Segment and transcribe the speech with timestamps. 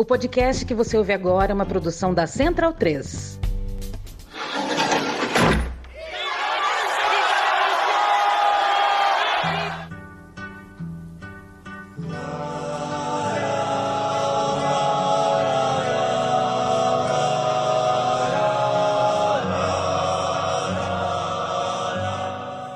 [0.00, 3.40] O podcast que você ouve agora é uma produção da Central 3.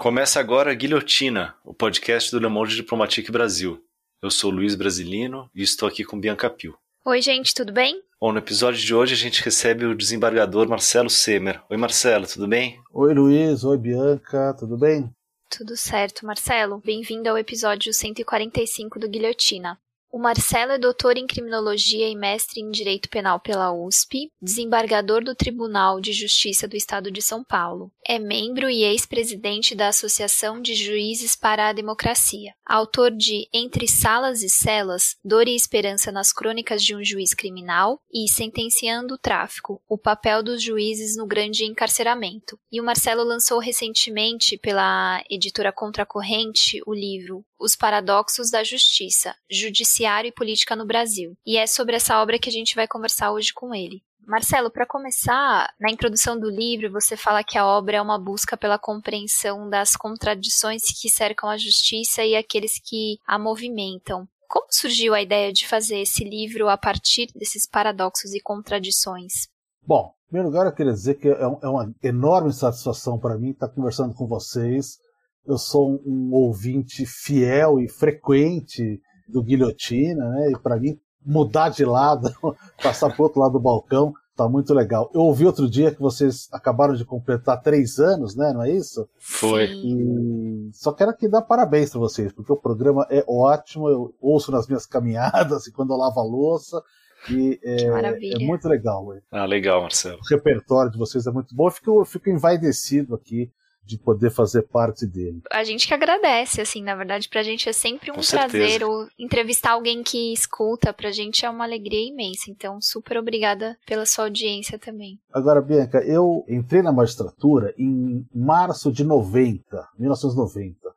[0.00, 3.80] Começa agora Guilhotina, o podcast do Le Monde Diplomatique Brasil.
[4.20, 6.81] Eu sou Luiz Brasilino e estou aqui com Bianca Pio.
[7.04, 8.00] Oi, gente, tudo bem?
[8.20, 11.60] Bom, no episódio de hoje a gente recebe o desembargador Marcelo Semer.
[11.68, 12.80] Oi, Marcelo, tudo bem?
[12.92, 13.64] Oi, Luiz.
[13.64, 15.10] Oi, Bianca, tudo bem?
[15.50, 16.78] Tudo certo, Marcelo.
[16.78, 19.76] Bem-vindo ao episódio 145 do Guilhotina.
[20.14, 25.34] O Marcelo é doutor em criminologia e mestre em direito penal pela USP, desembargador do
[25.34, 27.90] Tribunal de Justiça do Estado de São Paulo.
[28.06, 32.52] É membro e ex-presidente da Associação de Juízes para a Democracia.
[32.66, 37.98] Autor de Entre Salas e Celas, Dor e Esperança nas Crônicas de um Juiz Criminal
[38.12, 42.58] e Sentenciando o Tráfico, o papel dos juízes no grande encarceramento.
[42.70, 50.28] E o Marcelo lançou recentemente pela editora Contracorrente o livro Os Paradoxos da Justiça, Judiciário
[50.28, 51.36] e Política no Brasil.
[51.46, 54.02] E é sobre essa obra que a gente vai conversar hoje com ele.
[54.26, 58.56] Marcelo, para começar, na introdução do livro, você fala que a obra é uma busca
[58.56, 64.28] pela compreensão das contradições que cercam a justiça e aqueles que a movimentam.
[64.48, 69.48] Como surgiu a ideia de fazer esse livro a partir desses paradoxos e contradições?
[69.84, 73.68] Bom, em primeiro lugar, eu queria dizer que é, uma enorme satisfação para mim estar
[73.68, 74.98] conversando com vocês.
[75.46, 80.50] Eu sou um ouvinte fiel e frequente do Guilhotina, né?
[80.52, 82.28] E para mim mudar de lado,
[82.82, 85.10] passar para o outro lado do balcão, tá muito legal.
[85.14, 88.52] Eu ouvi outro dia que vocês acabaram de completar três anos, né?
[88.52, 89.08] Não é isso?
[89.18, 89.64] Foi.
[89.64, 93.88] E só quero aqui dar parabéns para vocês, porque o programa é ótimo.
[93.88, 96.82] Eu ouço nas minhas caminhadas e quando eu lavo a louça.
[97.30, 99.14] E é, é muito legal.
[99.30, 100.18] Ah, legal, Marcelo.
[100.18, 101.68] O repertório de vocês é muito bom.
[101.68, 103.48] Eu fico, eu fico envaidecido aqui
[103.84, 105.40] de poder fazer parte dele.
[105.50, 109.72] A gente que agradece, assim, na verdade, pra gente é sempre um prazer ou entrevistar
[109.72, 112.50] alguém que escuta, pra gente é uma alegria imensa.
[112.50, 115.18] Então, super obrigada pela sua audiência também.
[115.32, 120.92] Agora, Bianca, eu entrei na magistratura em março de 90, 1990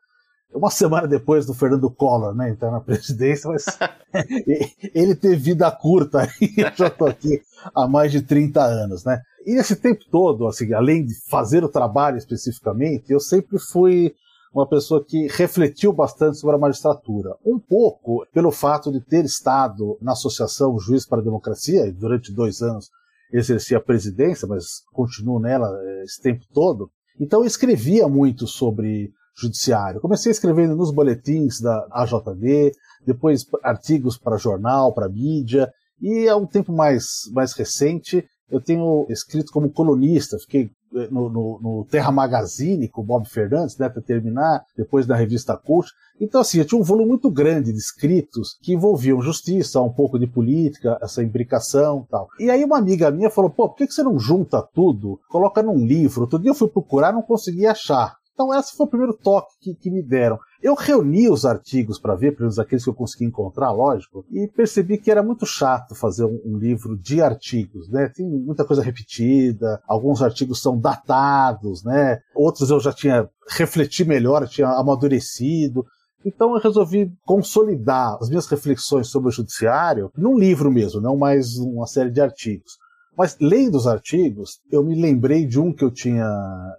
[0.56, 3.66] uma semana depois do Fernando Collor, né, entrar na presidência, mas
[4.94, 7.42] ele teve vida curta e eu já estou aqui
[7.76, 9.22] há mais de 30 anos, né?
[9.46, 14.16] E nesse tempo todo, assim, além de fazer o trabalho especificamente, eu sempre fui
[14.52, 17.36] uma pessoa que refletiu bastante sobre a magistratura.
[17.46, 22.34] Um pouco pelo fato de ter estado na Associação Juiz para a Democracia, e durante
[22.34, 22.90] dois anos
[23.32, 26.90] exerci a presidência, mas continuo nela eh, esse tempo todo.
[27.20, 30.00] Então eu escrevia muito sobre judiciário.
[30.00, 32.72] Comecei escrevendo nos boletins da AJD,
[33.06, 39.06] depois artigos para jornal, para mídia, e há um tempo mais, mais recente eu tenho
[39.10, 43.90] escrito como colunista, fiquei eh, no, no, no, Terra Magazine com o Bob Fernandes, né,
[43.90, 45.90] para terminar, depois na revista Cult.
[46.20, 50.20] Então, assim, eu tinha um volume muito grande de escritos que envolviam justiça, um pouco
[50.20, 52.28] de política, essa imbricação tal.
[52.40, 55.86] E aí uma amiga minha falou, pô, por que você não junta tudo, coloca num
[55.86, 56.22] livro?
[56.22, 58.16] Outro dia eu fui procurar, não consegui achar.
[58.36, 60.38] Então, esse foi o primeiro toque que, que me deram.
[60.62, 64.46] Eu reuni os artigos para ver, pelo menos aqueles que eu consegui encontrar, lógico, e
[64.48, 68.10] percebi que era muito chato fazer um, um, livro de artigos, né?
[68.10, 72.20] Tem muita coisa repetida, alguns artigos são datados, né?
[72.36, 75.86] Outros eu já tinha refletido melhor, tinha amadurecido.
[76.26, 81.56] Então eu resolvi consolidar as minhas reflexões sobre o judiciário num livro mesmo, não mais
[81.56, 82.74] uma série de artigos.
[83.18, 86.28] Mas lendo os artigos, eu me lembrei de um que eu tinha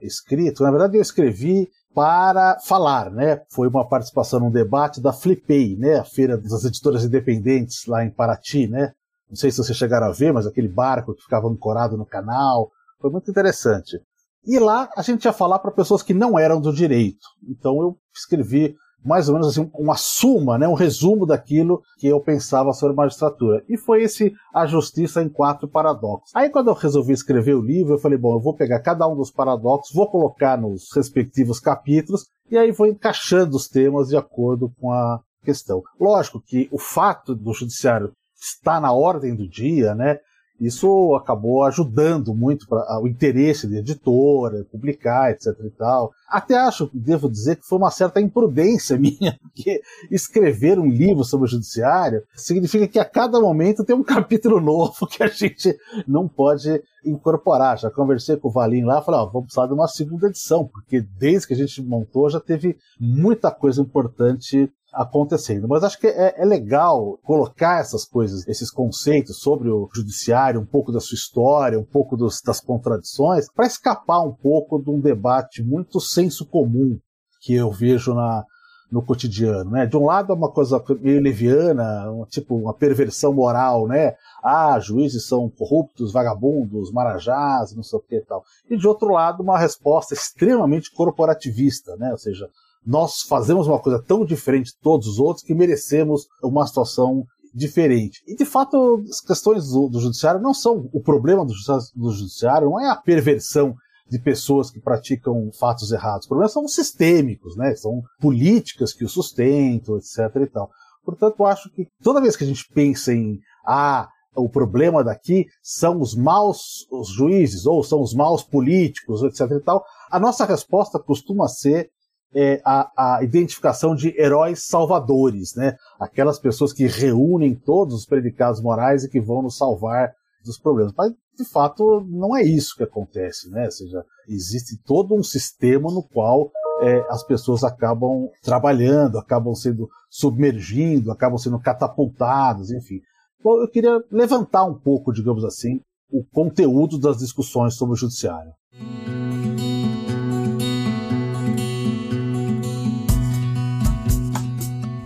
[0.02, 0.62] escrito.
[0.62, 3.40] Na verdade, eu escrevi para falar, né?
[3.50, 5.98] Foi uma participação num debate da Flipei, né?
[5.98, 8.92] A feira das editoras independentes lá em Paraty, né?
[9.28, 12.70] Não sei se vocês chegaram a ver, mas aquele barco que ficava ancorado no canal.
[13.00, 13.98] Foi muito interessante.
[14.46, 17.26] E lá a gente ia falar para pessoas que não eram do direito.
[17.48, 18.76] Então eu escrevi
[19.06, 23.64] mais ou menos assim, uma suma, né, um resumo daquilo que eu pensava sobre magistratura.
[23.68, 26.34] E foi esse A Justiça em Quatro Paradoxos.
[26.34, 29.16] Aí quando eu resolvi escrever o livro, eu falei, bom, eu vou pegar cada um
[29.16, 34.70] dos paradoxos, vou colocar nos respectivos capítulos, e aí vou encaixando os temas de acordo
[34.80, 35.82] com a questão.
[36.00, 40.18] Lógico que o fato do judiciário estar na ordem do dia, né,
[40.60, 46.12] isso acabou ajudando muito para o interesse de editora, publicar, etc e tal.
[46.28, 49.80] Até acho, devo dizer, que foi uma certa imprudência minha, porque
[50.10, 55.06] escrever um livro sobre o judiciário significa que a cada momento tem um capítulo novo
[55.06, 55.76] que a gente
[56.06, 57.78] não pode incorporar.
[57.78, 61.00] Já conversei com o Valim lá, falei, ó, vamos precisar de uma segunda edição, porque
[61.00, 65.68] desde que a gente montou já teve muita coisa importante acontecendo.
[65.68, 70.66] Mas acho que é, é, legal colocar essas coisas, esses conceitos sobre o judiciário, um
[70.66, 74.98] pouco da sua história, um pouco dos, das contradições, para escapar um pouco de um
[74.98, 76.98] debate muito senso comum
[77.42, 78.42] que eu vejo na,
[78.90, 79.84] no cotidiano, né?
[79.86, 84.14] De um lado é uma coisa meio leviana, um, tipo uma perversão moral, né?
[84.42, 88.44] Ah, juízes são corruptos, vagabundos, marajás, não sei o que e tal.
[88.70, 92.12] E de outro lado, uma resposta extremamente corporativista, né?
[92.12, 92.48] Ou seja,
[92.86, 98.22] nós fazemos uma coisa tão diferente de todos os outros que merecemos uma situação diferente.
[98.26, 101.52] E de fato, as questões do, do judiciário não são o problema do,
[101.94, 103.74] do judiciário, não é a perversão
[104.08, 106.24] de pessoas que praticam fatos errados.
[106.24, 107.74] Os problemas são sistêmicos, né?
[107.74, 110.18] São políticas que o sustentam, etc.
[110.42, 110.70] e tal.
[111.04, 116.00] Portanto, acho que toda vez que a gente pensa em ah, o problema daqui são
[116.00, 119.50] os maus os juízes ou são os maus políticos, etc.
[119.52, 121.90] e tal, a nossa resposta costuma ser
[122.34, 125.76] é, a, a, identificação de heróis salvadores, né?
[125.98, 130.12] Aquelas pessoas que reúnem todos os predicados morais e que vão nos salvar
[130.44, 130.92] dos problemas.
[130.96, 133.64] Mas, de fato, não é isso que acontece, né?
[133.64, 136.50] Ou seja, existe todo um sistema no qual
[136.80, 143.00] é, as pessoas acabam trabalhando, acabam sendo submergindo, acabam sendo catapultadas, enfim.
[143.38, 145.80] Então, eu queria levantar um pouco, digamos assim,
[146.10, 148.52] o conteúdo das discussões sobre o judiciário.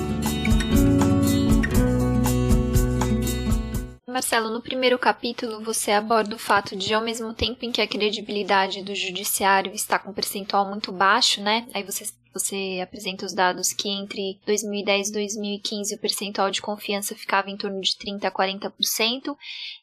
[4.13, 7.89] Marcelo, no primeiro capítulo você aborda o fato de, ao mesmo tempo em que a
[7.89, 11.67] credibilidade do judiciário está com um percentual muito baixo, né?
[11.73, 17.15] Aí você você apresenta os dados que entre 2010 e 2015 o percentual de confiança
[17.15, 19.37] ficava em torno de 30 a 40%,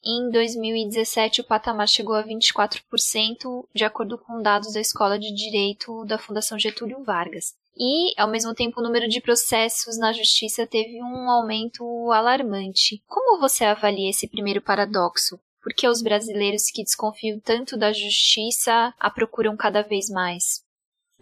[0.03, 5.31] e em 2017 o patamar chegou a 24%, de acordo com dados da Escola de
[5.31, 7.53] Direito da Fundação Getúlio Vargas.
[7.79, 13.01] E, ao mesmo tempo, o número de processos na justiça teve um aumento alarmante.
[13.07, 15.39] Como você avalia esse primeiro paradoxo?
[15.63, 20.61] Por que os brasileiros que desconfiam tanto da justiça a procuram cada vez mais?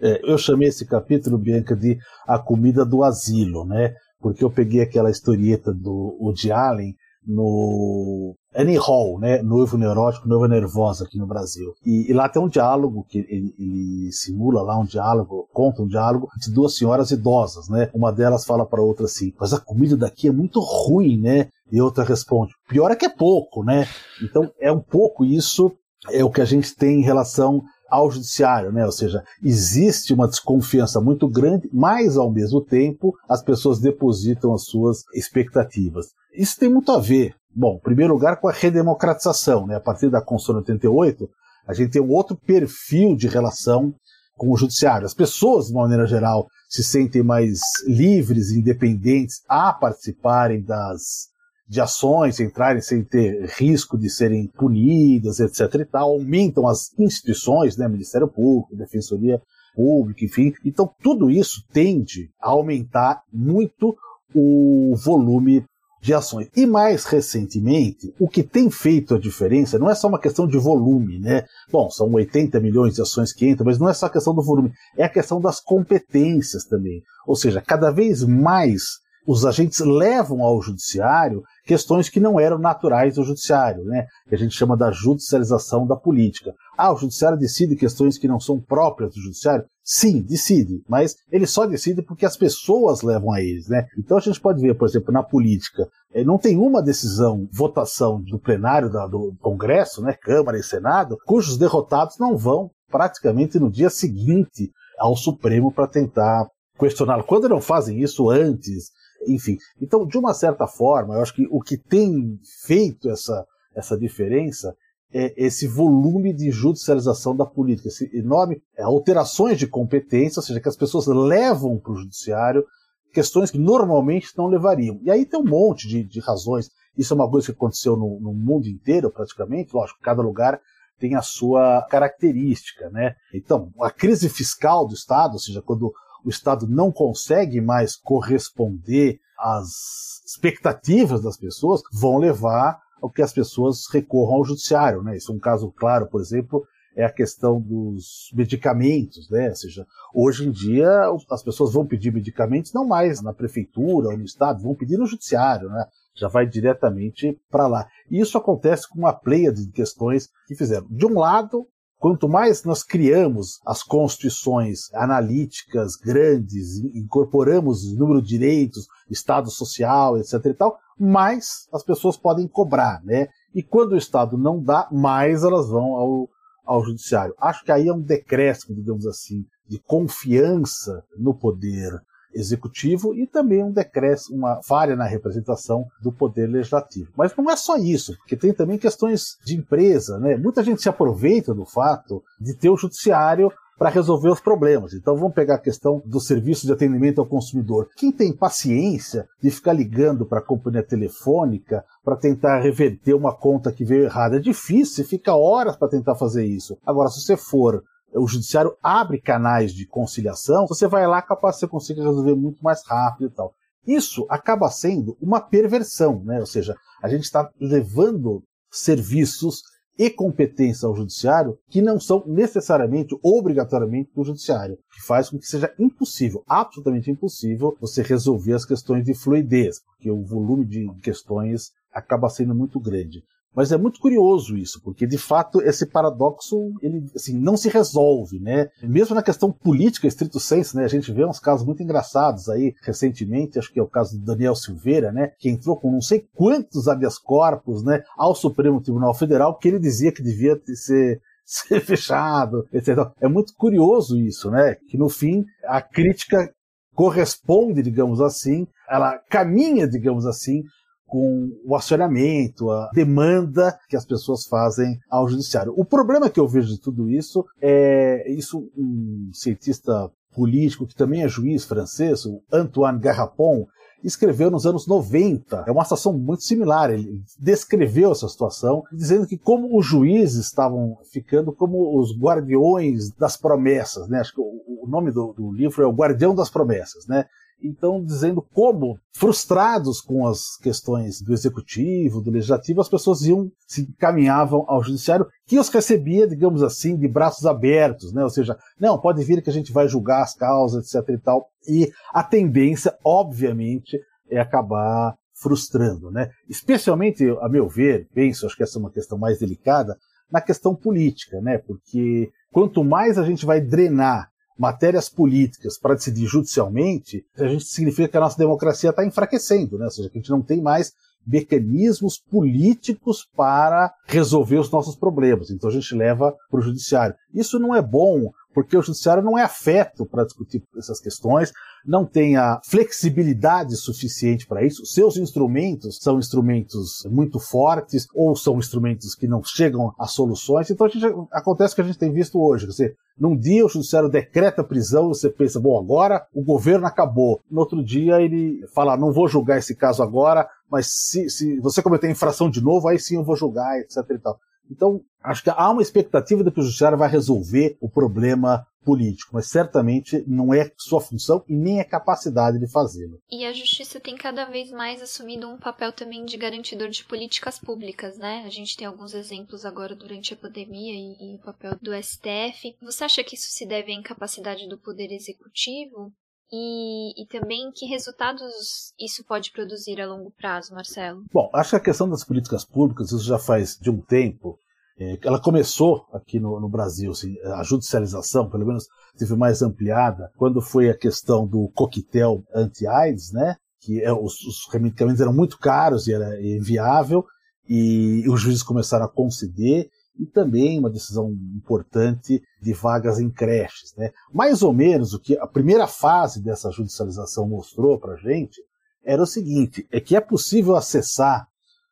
[0.01, 3.94] É, eu chamei esse capítulo, Bianca, de A Comida do Asilo, né?
[4.19, 6.95] Porque eu peguei aquela historieta do Woody Allen
[7.27, 9.41] no Annie Hall, né?
[9.41, 11.74] Noivo Neurótico, Noiva Nervosa aqui no Brasil.
[11.85, 15.88] E, e lá tem um diálogo que ele, ele, simula lá um diálogo, conta um
[15.88, 17.89] diálogo de duas senhoras idosas, né?
[17.94, 21.81] Uma delas fala para outra assim: "Mas a comida daqui é muito ruim, né?" E
[21.81, 23.85] outra responde: "Pior é que é pouco, né?"
[24.24, 25.71] Então é um pouco isso
[26.09, 28.86] é o que a gente tem em relação ao judiciário, né?
[28.86, 34.66] Ou seja, existe uma desconfiança muito grande, mas ao mesmo tempo as pessoas depositam as
[34.66, 36.07] suas expectativas.
[36.34, 39.75] Isso tem muito a ver, bom, em primeiro lugar com a redemocratização, né?
[39.75, 41.30] A partir da Constituição 88,
[41.68, 43.94] a gente tem um outro perfil de relação
[44.38, 45.06] com o judiciário.
[45.06, 51.29] As pessoas, de uma maneira geral, se sentem mais livres, independentes a participarem das
[51.67, 55.81] de ações entrarem sem ter risco de serem punidas, etc.
[55.81, 59.41] e tal, aumentam as instituições, né, Ministério Público, Defensoria
[59.75, 60.53] Pública, enfim.
[60.65, 63.95] Então tudo isso tende a aumentar muito
[64.33, 65.63] o volume
[66.01, 66.50] de ações.
[66.55, 70.57] E mais recentemente, o que tem feito a diferença não é só uma questão de
[70.57, 71.43] volume, né?
[71.71, 74.43] Bom, são 80 milhões de ações que entram, mas não é só a questão do
[74.43, 77.01] volume, é a questão das competências também.
[77.25, 78.83] Ou seja, cada vez mais
[79.27, 84.07] os agentes levam ao judiciário questões que não eram naturais do judiciário, né?
[84.29, 86.53] que a gente chama da judicialização da política.
[86.77, 89.65] Ah, o judiciário decide questões que não são próprias do judiciário?
[89.84, 93.86] Sim, decide, mas ele só decide porque as pessoas levam a eles, né?
[93.98, 98.22] Então a gente pode ver, por exemplo, na política, eh, não tem uma decisão, votação
[98.22, 103.89] do plenário do Congresso, né, Câmara e Senado, cujos derrotados não vão praticamente no dia
[103.89, 107.24] seguinte ao Supremo para tentar questioná-lo.
[107.24, 108.91] Quando não fazem isso antes,
[109.25, 109.57] enfim.
[109.81, 113.45] Então, de uma certa forma, eu acho que o que tem feito essa,
[113.75, 114.75] essa diferença
[115.13, 120.59] é esse volume de judicialização da política, esse enorme é, alterações de competência, ou seja,
[120.59, 122.65] que as pessoas levam para o judiciário
[123.13, 125.00] questões que normalmente não levariam.
[125.01, 126.69] E aí tem um monte de, de razões.
[126.95, 129.74] Isso é uma coisa que aconteceu no, no mundo inteiro, praticamente.
[129.74, 130.59] Lógico, cada lugar
[131.00, 133.15] tem a sua característica, né?
[133.33, 135.91] Então, a crise fiscal do Estado, ou seja, quando
[136.27, 143.31] o Estado não consegue mais corresponder às expectativas das pessoas, vão levar ao que as
[143.31, 145.15] pessoas recorram ao judiciário, né?
[145.15, 146.67] Isso é um caso claro, por exemplo,
[146.98, 149.48] é a questão dos medicamentos, né?
[149.48, 150.89] Ou seja, hoje em dia
[151.31, 155.05] as pessoas vão pedir medicamentos não mais na prefeitura ou no estado, vão pedir no
[155.05, 155.86] judiciário, né?
[156.13, 157.88] Já vai diretamente para lá.
[158.12, 160.88] E isso acontece com uma pleia de questões que fizeram.
[160.89, 161.65] De um lado,
[162.00, 170.18] Quanto mais nós criamos as constituições analíticas grandes, incorporamos o número de direitos, Estado social,
[170.18, 170.34] etc.
[170.46, 173.27] e tal, mais as pessoas podem cobrar, né?
[173.54, 176.30] E quando o Estado não dá, mais elas vão ao,
[176.63, 177.34] ao judiciário.
[177.39, 181.92] Acho que aí é um decréscimo, digamos assim, de confiança no poder
[182.38, 187.12] executivo e também um decréscimo, uma falha na representação do poder legislativo.
[187.15, 190.38] Mas não é só isso, porque tem também questões de empresa, né?
[190.38, 194.94] Muita gente se aproveita do fato de ter o judiciário para resolver os problemas.
[194.94, 197.89] Então vamos pegar a questão do serviço de atendimento ao consumidor.
[197.96, 203.72] Quem tem paciência de ficar ligando para a companhia telefônica para tentar reverter uma conta
[203.72, 204.38] que veio errada?
[204.38, 206.77] É difícil, fica horas para tentar fazer isso.
[206.86, 207.84] Agora, se você for
[208.14, 212.82] o judiciário abre canais de conciliação, você vai lá capaz você consiga resolver muito mais
[212.86, 213.54] rápido e tal.
[213.86, 216.40] Isso acaba sendo uma perversão, né?
[216.40, 219.62] Ou seja, a gente está levando serviços
[219.98, 225.48] e competência ao judiciário que não são necessariamente, obrigatoriamente do judiciário, que faz com que
[225.48, 231.72] seja impossível, absolutamente impossível, você resolver as questões de fluidez, porque o volume de questões
[231.92, 233.24] acaba sendo muito grande.
[233.56, 238.39] Mas é muito curioso isso, porque de fato esse paradoxo ele assim, não se resolve,
[238.39, 238.70] né?
[238.84, 240.86] Mesmo na questão política, estrito senso, né?
[240.86, 244.25] A gente vê uns casos muito engraçados aí recentemente, acho que é o caso do
[244.25, 245.32] Daniel Silveira, né?
[245.39, 248.04] Que entrou com não sei quantos habeas corpus, né?
[248.16, 252.89] Ao Supremo Tribunal Federal, que ele dizia que devia ser ser fechado, etc.
[253.22, 254.75] É muito curioso isso, né?
[254.89, 256.54] Que no fim a crítica
[256.94, 260.63] corresponde, digamos assim, ela caminha, digamos assim,
[261.08, 265.74] com o acionamento, a demanda que as pessoas fazem ao judiciário.
[265.76, 271.24] O problema que eu vejo de tudo isso é isso um cientista político que também
[271.24, 273.66] é juiz francês, o Antoine Garrapon,
[274.04, 275.64] escreveu nos anos 90.
[275.68, 276.92] É uma situação muito similar.
[276.92, 283.36] Ele descreveu essa situação, dizendo que como os juízes estavam ficando como os guardiões das
[283.36, 284.20] promessas, né?
[284.20, 287.26] Acho que o, nome do, do, livro é O Guardião das Promessas, né?
[287.62, 293.82] Então dizendo como, frustrados com as questões do executivo, do legislativo, as pessoas iam se
[293.82, 298.24] encaminhavam ao judiciário, que os recebia, digamos assim, de braços abertos, né?
[298.24, 301.50] Ou seja, não, pode vir que a gente vai julgar as causas, etc e tal.
[301.68, 304.00] E a tendência, obviamente,
[304.30, 306.30] é acabar frustrando, né?
[306.50, 309.96] Especialmente, a meu ver, penso, acho que essa é uma questão mais delicada,
[310.32, 311.58] na questão política, né?
[311.58, 318.08] Porque quanto mais a gente vai drenar matérias políticas para decidir judicialmente, a gente significa
[318.08, 319.86] que a nossa democracia está enfraquecendo, né?
[319.86, 320.94] Ou seja, que a gente não tem mais
[321.27, 325.51] mecanismos políticos para resolver os nossos problemas.
[325.51, 327.15] Então a gente leva para o judiciário.
[327.34, 331.53] Isso não é bom porque o judiciário não é afeto para discutir essas questões,
[331.86, 334.84] não tem a flexibilidade suficiente para isso.
[334.84, 340.72] Seus instrumentos são instrumentos muito fortes ou são instrumentos que não chegam a soluções.
[340.72, 342.65] Então a gente, acontece o que a gente tem visto hoje.
[342.65, 347.41] Quer num dia o judiciário decreta prisão, você pensa, bom, agora o governo acabou.
[347.50, 351.81] No outro dia ele fala, não vou julgar esse caso agora, mas se, se você
[351.81, 353.97] cometer infração de novo, aí sim eu vou julgar, etc.
[354.09, 354.39] E tal.
[354.69, 359.31] Então, acho que há uma expectativa de que o judiciário vai resolver o problema político,
[359.33, 363.19] mas certamente não é sua função e nem é capacidade de fazê-lo.
[363.29, 367.59] E a justiça tem cada vez mais assumido um papel também de garantidor de políticas
[367.59, 368.43] públicas, né?
[368.45, 372.77] A gente tem alguns exemplos agora durante a pandemia e, e o papel do STF.
[372.81, 376.13] Você acha que isso se deve à incapacidade do poder executivo?
[376.51, 381.25] E, e, também que resultados isso pode produzir a longo prazo, Marcelo?
[381.32, 384.58] Bom, acho que a questão das políticas públicas, isso já faz de um tempo,
[385.00, 388.88] é, ela começou aqui no, no Brasil, assim, a judicialização, pelo menos,
[389.18, 393.58] teve mais ampliada, quando foi a questão do coquetel anti-AIDS, né?
[393.82, 397.25] Que é, os, os medicamentos eram muito caros e era inviável,
[397.70, 403.93] e os juízes começaram a conceder, e também uma decisão importante de vagas em creches.
[403.97, 404.12] Né?
[404.33, 408.62] Mais ou menos o que a primeira fase dessa judicialização mostrou para a gente
[409.03, 411.47] era o seguinte: é que é possível acessar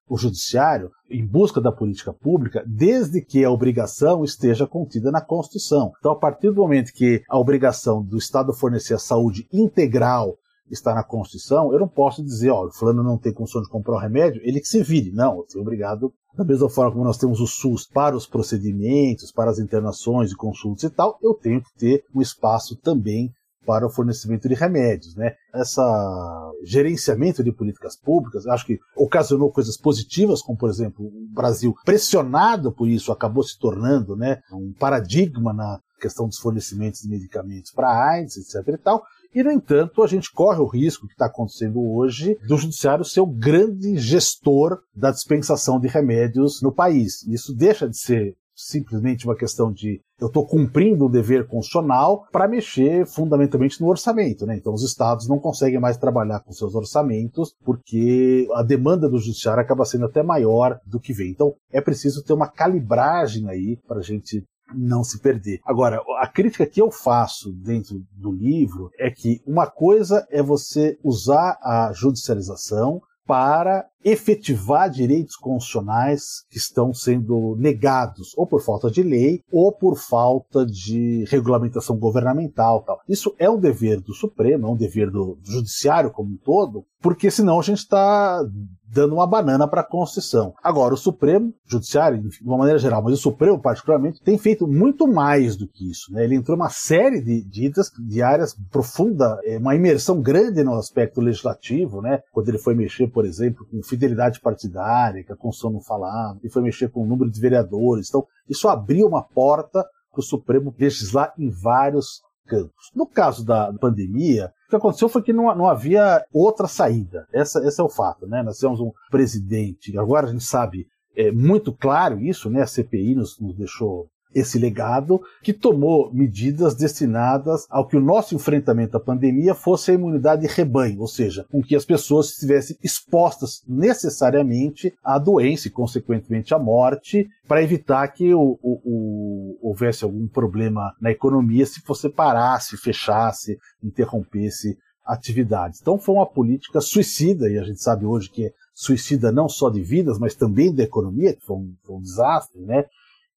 [0.07, 5.91] o judiciário em busca da política pública, desde que a obrigação esteja contida na Constituição.
[5.99, 10.37] Então, a partir do momento que a obrigação do Estado fornecer a saúde integral
[10.69, 13.95] está na Constituição, eu não posso dizer, ó, o fulano não tem condição de comprar
[13.95, 15.11] o remédio, ele que se vire.
[15.11, 19.31] Não, eu sou obrigado da mesma forma como nós temos o SUS para os procedimentos,
[19.31, 23.31] para as internações e consultas e tal, eu tenho que ter um espaço também
[23.65, 25.33] para o fornecimento de remédios, né?
[25.53, 31.73] Essa gerenciamento de políticas públicas, acho que ocasionou coisas positivas, como por exemplo, o Brasil
[31.83, 37.71] pressionado por isso acabou se tornando, né, um paradigma na questão dos fornecimentos de medicamentos
[37.71, 39.03] para AIDS, etc e tal.
[39.35, 43.19] E, no entanto, a gente corre o risco que está acontecendo hoje do judiciário ser
[43.19, 47.21] o grande gestor da dispensação de remédios no país.
[47.27, 52.47] Isso deixa de ser simplesmente uma questão de eu estou cumprindo o dever constitucional para
[52.47, 54.45] mexer fundamentalmente no orçamento.
[54.45, 54.55] Né?
[54.55, 59.61] Então os estados não conseguem mais trabalhar com seus orçamentos porque a demanda do judiciário
[59.61, 61.31] acaba sendo até maior do que vem.
[61.31, 65.59] Então é preciso ter uma calibragem aí para a gente não se perder.
[65.65, 70.97] Agora, a crítica que eu faço dentro do livro é que uma coisa é você
[71.03, 79.01] usar a judicialização para efetivar direitos constitucionais que estão sendo negados ou por falta de
[79.01, 82.83] lei ou por falta de regulamentação governamental.
[82.83, 82.99] Tal.
[83.09, 87.31] Isso é um dever do Supremo, é um dever do Judiciário como um todo, porque
[87.31, 88.43] senão a gente está
[88.87, 90.53] dando uma banana para a Constituição.
[90.63, 95.07] Agora, o Supremo, Judiciário, de uma maneira geral, mas o Supremo particularmente, tem feito muito
[95.07, 96.13] mais do que isso.
[96.13, 96.23] Né?
[96.23, 97.65] Ele entrou uma série de, de
[98.07, 102.21] de áreas profunda, é, uma imersão grande no aspecto legislativo, né?
[102.31, 106.49] quando ele foi mexer, por exemplo, com fidelidade partidária, que a Constituição não falava, e
[106.49, 108.07] foi mexer com o número de vereadores.
[108.07, 112.91] Então, isso abriu uma porta para o Supremo legislar em vários campos.
[112.95, 117.27] No caso da pandemia, o que aconteceu foi que não, não havia outra saída.
[117.33, 118.43] Essa, esse é o fato, né?
[118.43, 122.61] Nós temos um presidente, agora a gente sabe é muito claro isso, né?
[122.61, 128.35] A CPI nos, nos deixou esse legado, que tomou medidas destinadas ao que o nosso
[128.35, 132.77] enfrentamento à pandemia fosse a imunidade de rebanho, ou seja, com que as pessoas estivessem
[132.83, 140.03] expostas necessariamente à doença e, consequentemente, à morte, para evitar que o, o, o, houvesse
[140.03, 145.79] algum problema na economia se você parasse, fechasse, interrompesse atividades.
[145.79, 149.69] Então foi uma política suicida, e a gente sabe hoje que é suicida não só
[149.69, 152.85] de vidas, mas também da economia, que foi um, foi um desastre, né?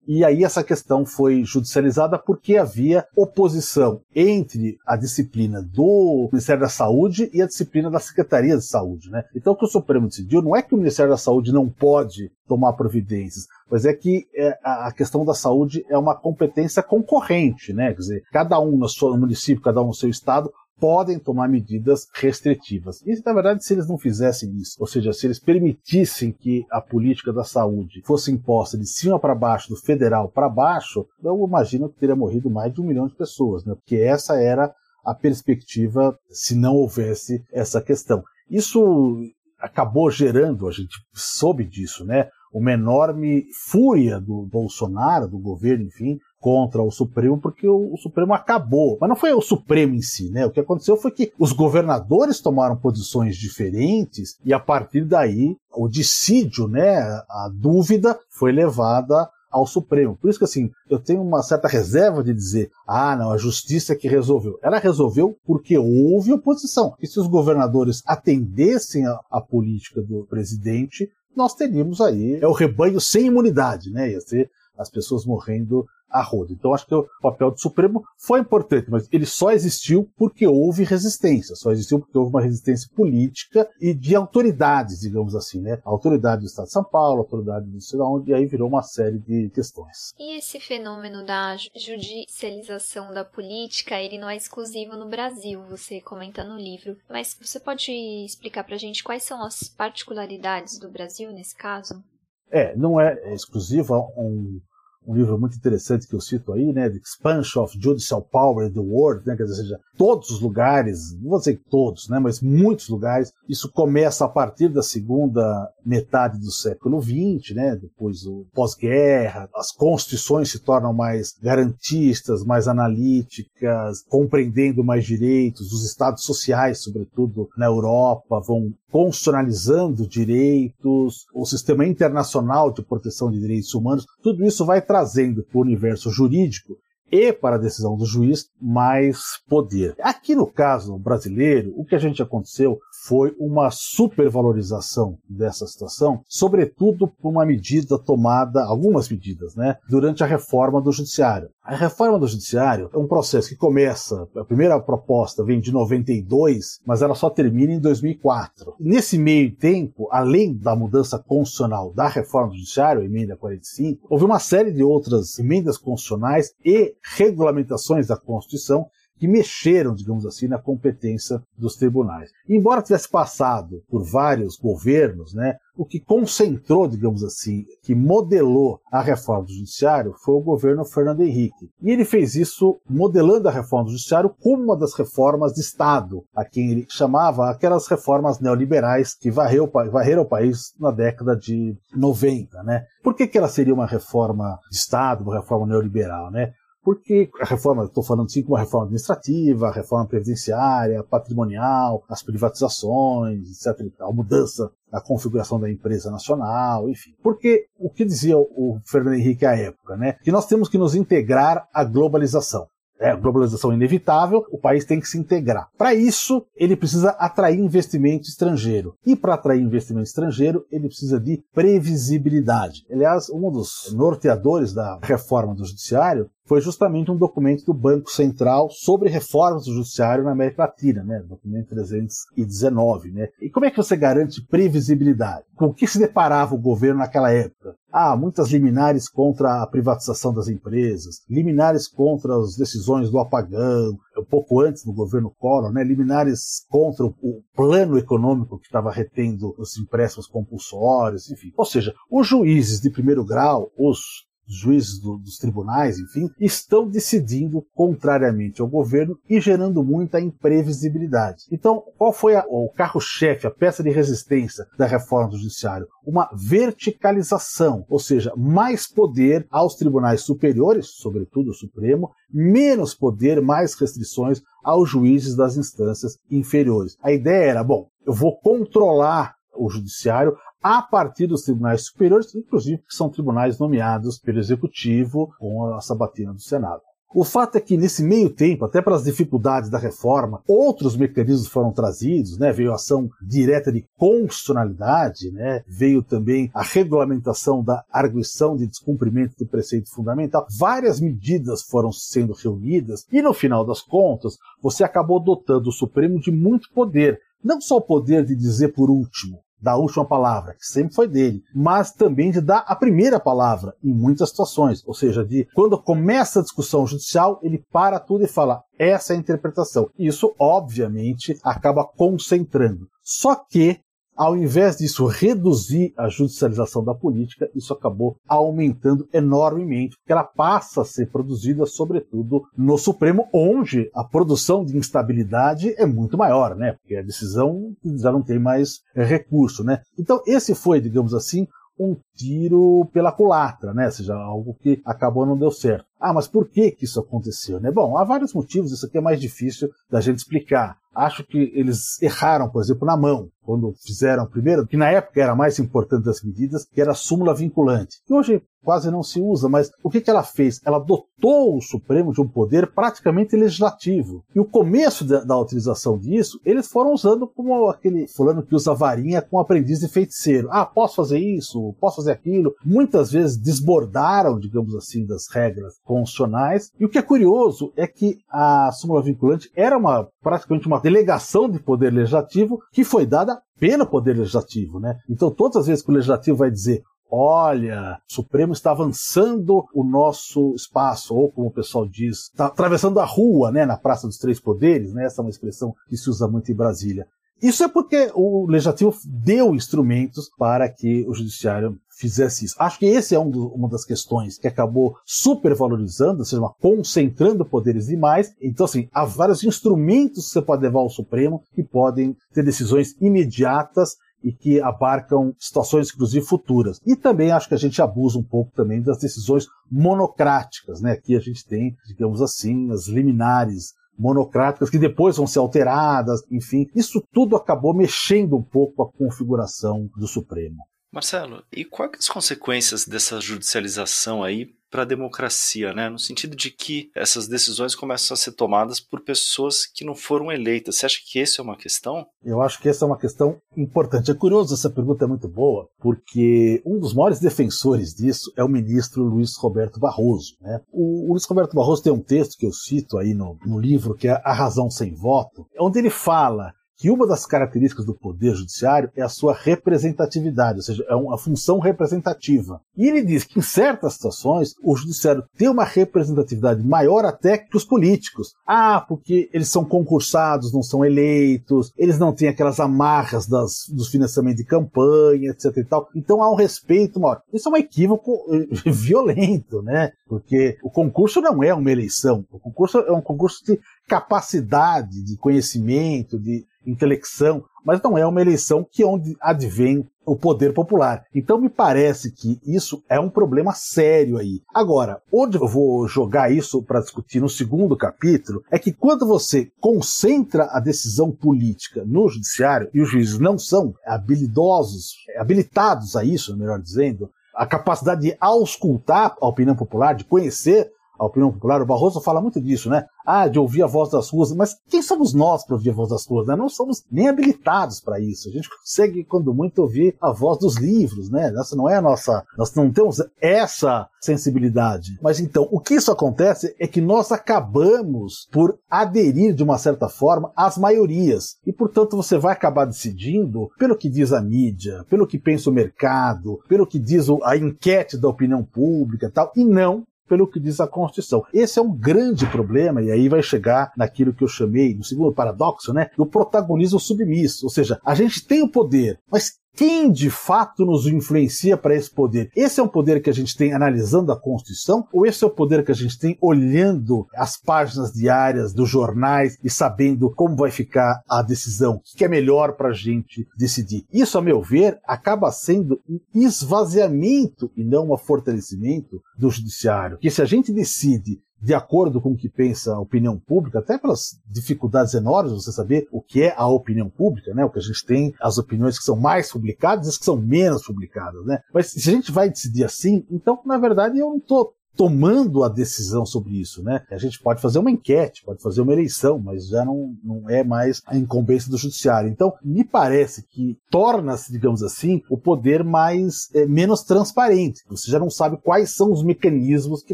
[0.08, 6.70] E aí essa questão foi judicializada porque havia oposição entre a disciplina do Ministério da
[6.70, 9.10] Saúde e a disciplina da Secretaria de Saúde.
[9.10, 9.24] Né?
[9.36, 12.32] Então o que o Supremo decidiu não é que o Ministério da Saúde não pode
[12.48, 17.92] tomar providências, mas é que é, a questão da saúde é uma competência concorrente, né?
[17.94, 22.08] Quer dizer, cada um no seu município, cada um no seu estado podem tomar medidas
[22.14, 23.02] restritivas.
[23.02, 26.82] E, na verdade, se eles não fizessem isso, ou seja, se eles permitissem que a
[26.82, 31.90] política da saúde fosse imposta de cima para baixo, do federal para baixo, eu imagino
[31.90, 33.74] que teria morrido mais de um milhão de pessoas, né?
[33.76, 38.24] porque essa era a perspectiva se não houvesse essa questão.
[38.50, 39.20] Isso
[39.60, 42.30] acabou gerando, a gente soube disso, né?
[42.58, 48.34] Uma enorme fúria do Bolsonaro, do governo, enfim, contra o Supremo porque o, o, Supremo
[48.34, 48.98] acabou.
[49.02, 50.46] Mas não foi o Supremo em si, né?
[50.46, 55.90] O que aconteceu foi que os governadores tomaram posições diferentes e a partir daí o
[55.90, 60.18] dissídio, né, a dúvida foi levada ao Supremo.
[60.18, 63.94] Por isso que assim, eu tenho uma certa reserva de dizer, ah, não, a justiça
[63.94, 64.60] é que resolveu.
[64.62, 66.94] Ela resolveu porque houve oposição.
[67.02, 72.54] E se os governadores atendessem a, a política do presidente, nós teríamos aí é o
[72.54, 74.12] rebanho sem imunidade, né?
[74.12, 76.54] Ia ser as pessoas morrendo a roda.
[76.54, 80.84] Então acho que o papel do Supremo foi importante, mas ele só existiu porque houve
[80.84, 85.82] resistência, só existiu porque houve uma resistência política e de autoridades, digamos assim, né?
[85.86, 88.46] A autoridade do Estado de São Paulo, a autoridade do sei lá onde, e aí
[88.46, 90.14] virou uma série de questões.
[90.18, 96.44] E esse fenômeno da judicialização da política, ele não é exclusivo no Brasil, você comenta
[96.44, 97.92] no livro, mas você pode
[98.26, 102.04] explicar pra gente quais são as particularidades do Brasil nesse caso?
[102.50, 104.62] É, não é exclusivo, um
[105.08, 108.74] um livro muito interessante que eu cito aí, né, The Expansion of Judicial Power in
[108.74, 112.42] the World, né, quer dizer, seja, todos os lugares, não vou dizer todos, né, mas
[112.42, 118.46] muitos lugares, isso começa a partir da segunda metade do século XX, né, depois o
[118.54, 126.80] pós-guerra, as constituições se tornam mais garantistas, mais analíticas, compreendendo mais direitos, os estados sociais,
[126.80, 134.46] sobretudo na Europa, vão constitucionalizando direitos, o sistema internacional de proteção de direitos humanos, tudo
[134.46, 136.78] isso vai trazendo o universo jurídico
[137.12, 139.96] e para a decisão do juiz mais poder.
[140.02, 147.08] Aqui no caso brasileiro, o que a gente aconteceu foi uma supervalorização dessa situação, sobretudo
[147.08, 151.50] por uma medida tomada, algumas medidas, né, durante a reforma do judiciário.
[151.64, 156.80] A reforma do judiciário é um processo que começa, a primeira proposta vem de 92,
[156.86, 158.76] mas ela só termina em 2004.
[158.80, 164.40] Nesse meio tempo, além da mudança constitucional da reforma do judiciário, emenda 45, houve uma
[164.40, 168.88] série de outras emendas constitucionais e regulamentações da Constituição
[169.18, 172.32] que mexeram, digamos assim, na competência dos tribunais.
[172.48, 179.02] Embora tivesse passado por vários governos, né, o que concentrou, digamos assim, que modelou a
[179.02, 181.70] reforma do judiciário foi o governo Fernando Henrique.
[181.82, 186.24] E ele fez isso modelando a reforma do judiciário como uma das reformas de Estado,
[186.36, 191.76] a quem ele chamava aquelas reformas neoliberais que varreu, varreram o país na década de
[191.96, 192.86] 90, né?
[193.04, 196.54] Por que, que ela seria uma reforma de Estado, uma reforma neoliberal, né?
[196.86, 202.22] Porque a reforma, estou falando assim como a reforma administrativa, a reforma previdenciária, patrimonial, as
[202.22, 203.92] privatizações, etc.
[204.00, 207.16] a mudança da configuração da empresa nacional, enfim.
[207.24, 210.14] Porque o que dizia o Fernando Henrique à época, né?
[210.24, 212.68] Que nós temos que nos integrar à globalização.
[212.98, 215.68] É, globalização inevitável, o país tem que se integrar.
[215.78, 218.96] Para isso, ele precisa atrair investimento estrangeiro.
[219.06, 222.86] E para atrair investimento estrangeiro, ele precisa de previsibilidade.
[222.90, 228.70] Aliás, um dos norteadores da reforma do judiciário foi justamente um documento do Banco Central
[228.70, 231.24] sobre reformas do judiciário na América Latina, né?
[231.28, 233.30] Documento 319, né?
[233.42, 235.46] E como é que você garante previsibilidade?
[235.56, 237.76] Com o que se deparava o governo naquela época?
[237.92, 244.26] Ah, muitas liminares contra a privatização das empresas, liminares contra as decisões do apagão, um
[244.26, 245.84] pouco antes do governo Collor, né?
[245.84, 251.52] Liminares contra o plano econômico que estava retendo os empréstimos compulsórios, enfim.
[251.58, 257.66] Ou seja, os juízes de primeiro grau, os juízes do, dos tribunais, enfim, estão decidindo
[257.74, 261.44] contrariamente ao governo e gerando muita imprevisibilidade.
[261.52, 265.88] Então, qual foi a, o carro-chefe, a peça de resistência da reforma do judiciário?
[266.06, 273.74] Uma verticalização, ou seja, mais poder aos tribunais superiores, sobretudo o Supremo, menos poder, mais
[273.74, 276.98] restrições aos juízes das instâncias inferiores.
[277.02, 282.80] A ideia era, bom, eu vou controlar o judiciário a partir dos tribunais superiores, inclusive
[282.80, 286.82] que são tribunais nomeados pelo Executivo com a sabatina do Senado.
[287.14, 291.72] O fato é que nesse meio tempo, até pelas dificuldades da reforma, outros mecanismos foram
[291.72, 292.52] trazidos, né?
[292.52, 295.64] Veio a ação direta de constitucionalidade, né?
[295.68, 300.48] Veio também a regulamentação da arguição de descumprimento do preceito fundamental.
[300.58, 306.20] Várias medidas foram sendo reunidas e no final das contas, você acabou dotando o Supremo
[306.20, 310.66] de muito poder, não só o poder de dizer por último, da última palavra, que
[310.66, 314.84] sempre foi dele, mas também de dar a primeira palavra em muitas situações.
[314.86, 319.16] Ou seja, de quando começa a discussão judicial, ele para tudo e fala: essa é
[319.16, 319.90] a interpretação.
[319.98, 322.88] Isso, obviamente, acaba concentrando.
[323.04, 323.80] Só que
[324.16, 330.82] ao invés disso reduzir a judicialização da política, isso acabou aumentando enormemente, porque ela passa
[330.82, 336.74] a ser produzida, sobretudo, no Supremo, onde a produção de instabilidade é muito maior, né?
[336.74, 339.82] Porque a decisão já não tem mais recurso, né?
[339.98, 341.48] Então, esse foi, digamos assim,
[341.78, 343.86] um tiro pela culatra, né?
[343.86, 345.86] Ou seja, algo que acabou não deu certo.
[346.00, 347.72] Ah, mas por que que isso aconteceu, né?
[347.72, 350.78] Bom, há vários motivos, isso aqui é mais difícil da gente explicar.
[350.94, 355.34] Acho que eles erraram, por exemplo, na mão, quando fizeram primeiro, que na época era
[355.34, 358.02] a mais importante das medidas, que era a súmula vinculante.
[358.06, 360.60] Que hoje quase não se usa, mas o que, que ela fez?
[360.66, 364.26] Ela dotou o Supremo de um poder praticamente legislativo.
[364.34, 368.74] E o começo da, da utilização disso, eles foram usando como aquele fulano que usa
[368.74, 370.50] varinha com aprendiz de feiticeiro.
[370.52, 372.56] Ah, posso fazer isso, posso fazer aquilo.
[372.66, 376.72] Muitas vezes desbordaram, digamos assim, das regras constitucionais.
[376.80, 381.48] E o que é curioso é que a súmula vinculante era uma praticamente uma delegação
[381.48, 384.98] de poder legislativo que foi dada pelo poder legislativo, né?
[385.10, 389.84] Então todas as vezes que o legislativo vai dizer olha, o Supremo está avançando o
[389.84, 394.18] nosso espaço, ou como o pessoal diz, está atravessando a rua, né, na Praça dos
[394.18, 397.08] Três Poderes, né, essa é uma expressão que se usa muito em Brasília.
[397.42, 402.56] Isso é porque o Legislativo deu instrumentos para que o Judiciário fizesse isso.
[402.60, 407.46] Acho que esse é um do, uma das questões que acabou supervalorizando, ou seja, concentrando
[407.46, 408.34] poderes demais.
[408.42, 412.96] Então, assim, há vários instrumentos que você pode levar ao Supremo que podem ter decisões
[413.02, 416.80] imediatas e que abarcam situações, inclusive, futuras.
[416.86, 420.94] E também acho que a gente abusa um pouco também das decisões monocráticas, né?
[420.94, 426.66] Aqui a gente tem, digamos assim, as liminares monocráticas que depois vão ser alteradas, enfim,
[426.76, 430.58] isso tudo acabou mexendo um pouco a configuração do Supremo.
[430.96, 435.90] Marcelo, e quais as consequências dessa judicialização aí para a democracia, né?
[435.90, 440.32] No sentido de que essas decisões começam a ser tomadas por pessoas que não foram
[440.32, 440.78] eleitas.
[440.78, 442.06] Você acha que essa é uma questão?
[442.24, 444.10] Eu acho que essa é uma questão importante.
[444.10, 448.50] É curioso, essa pergunta é muito boa, porque um dos maiores defensores disso é o
[448.50, 450.36] ministro Luiz Roberto Barroso.
[450.42, 450.62] Né?
[450.72, 453.96] O, o Luiz Roberto Barroso tem um texto que eu cito aí no, no livro,
[453.96, 458.36] que é A Razão Sem Voto, onde ele fala que uma das características do poder
[458.36, 462.62] judiciário é a sua representatividade, ou seja, é uma função representativa.
[462.78, 467.56] E ele diz que em certas situações o judiciário tem uma representatividade maior até que
[467.56, 468.34] os políticos.
[468.46, 473.90] Ah, porque eles são concursados, não são eleitos, eles não têm aquelas amarras das, dos
[473.90, 475.88] financiamentos de campanha, etc e tal.
[475.96, 477.22] Então há um respeito maior.
[477.34, 479.92] Isso é um equívoco eh, violento, né?
[480.08, 482.26] Porque o concurso não é uma eleição.
[482.32, 488.22] O concurso é um concurso de capacidade, de conhecimento, de intelecção, mas não é uma
[488.22, 491.04] eleição que é onde advém o poder popular.
[491.14, 494.42] Então me parece que isso é um problema sério aí.
[494.54, 499.52] Agora, onde eu vou jogar isso para discutir no segundo capítulo é que quando você
[499.60, 506.38] concentra a decisão política no judiciário e os juízes não são habilidosos, habilitados a isso,
[506.38, 511.62] melhor dizendo, a capacidade de auscultar a opinião popular, de conhecer a opinião popular.
[511.62, 512.86] O Barroso fala muito disso, né?
[513.06, 514.34] Ah, de ouvir a voz das ruas.
[514.34, 516.28] Mas quem somos nós para ouvir a voz das ruas?
[516.28, 516.36] Né?
[516.36, 518.28] Não somos nem habilitados para isso.
[518.30, 521.32] A gente consegue, quando muito, ouvir a voz dos livros, né?
[521.38, 522.24] Essa não é a nossa.
[522.38, 524.98] Nós não temos essa sensibilidade.
[525.02, 529.90] Mas então, o que isso acontece é que nós acabamos por aderir de uma certa
[529.90, 531.38] forma às maiorias.
[531.46, 535.54] E, portanto, você vai acabar decidindo pelo que diz a mídia, pelo que pensa o
[535.54, 540.40] mercado, pelo que diz a enquete da opinião pública e tal, e não pelo que
[540.40, 541.24] diz a Constituição.
[541.34, 545.14] Esse é um grande problema, e aí vai chegar naquilo que eu chamei, no segundo
[545.14, 545.90] paradoxo, né?
[545.98, 547.46] Do protagonismo submisso.
[547.46, 551.90] Ou seja, a gente tem o poder, mas quem de fato nos influencia para esse
[551.90, 552.30] poder?
[552.36, 555.32] Esse é um poder que a gente tem analisando a Constituição ou esse é o
[555.32, 560.52] poder que a gente tem olhando as páginas diárias dos jornais e sabendo como vai
[560.52, 563.86] ficar a decisão, o que é melhor para a gente decidir?
[563.92, 569.98] Isso, a meu ver, acaba sendo um esvaziamento e não um fortalecimento do judiciário.
[569.98, 573.78] Que se a gente decide de acordo com o que pensa a opinião pública, até
[573.78, 577.46] pelas dificuldades enormes você saber o que é a opinião pública, né?
[577.46, 580.18] O que a gente tem, as opiniões que são mais publicadas e as que são
[580.18, 581.40] menos publicadas, né?
[581.54, 585.50] Mas se a gente vai decidir assim, então, na verdade, eu não estou tomando a
[585.50, 586.82] decisão sobre isso, né?
[586.92, 590.44] A gente pode fazer uma enquete, pode fazer uma eleição, mas já não, não é
[590.44, 592.10] mais a incumbência do judiciário.
[592.10, 597.62] Então, me parece que torna-se, digamos assim, o poder mais é, menos transparente.
[597.70, 599.94] Você já não sabe quais são os mecanismos que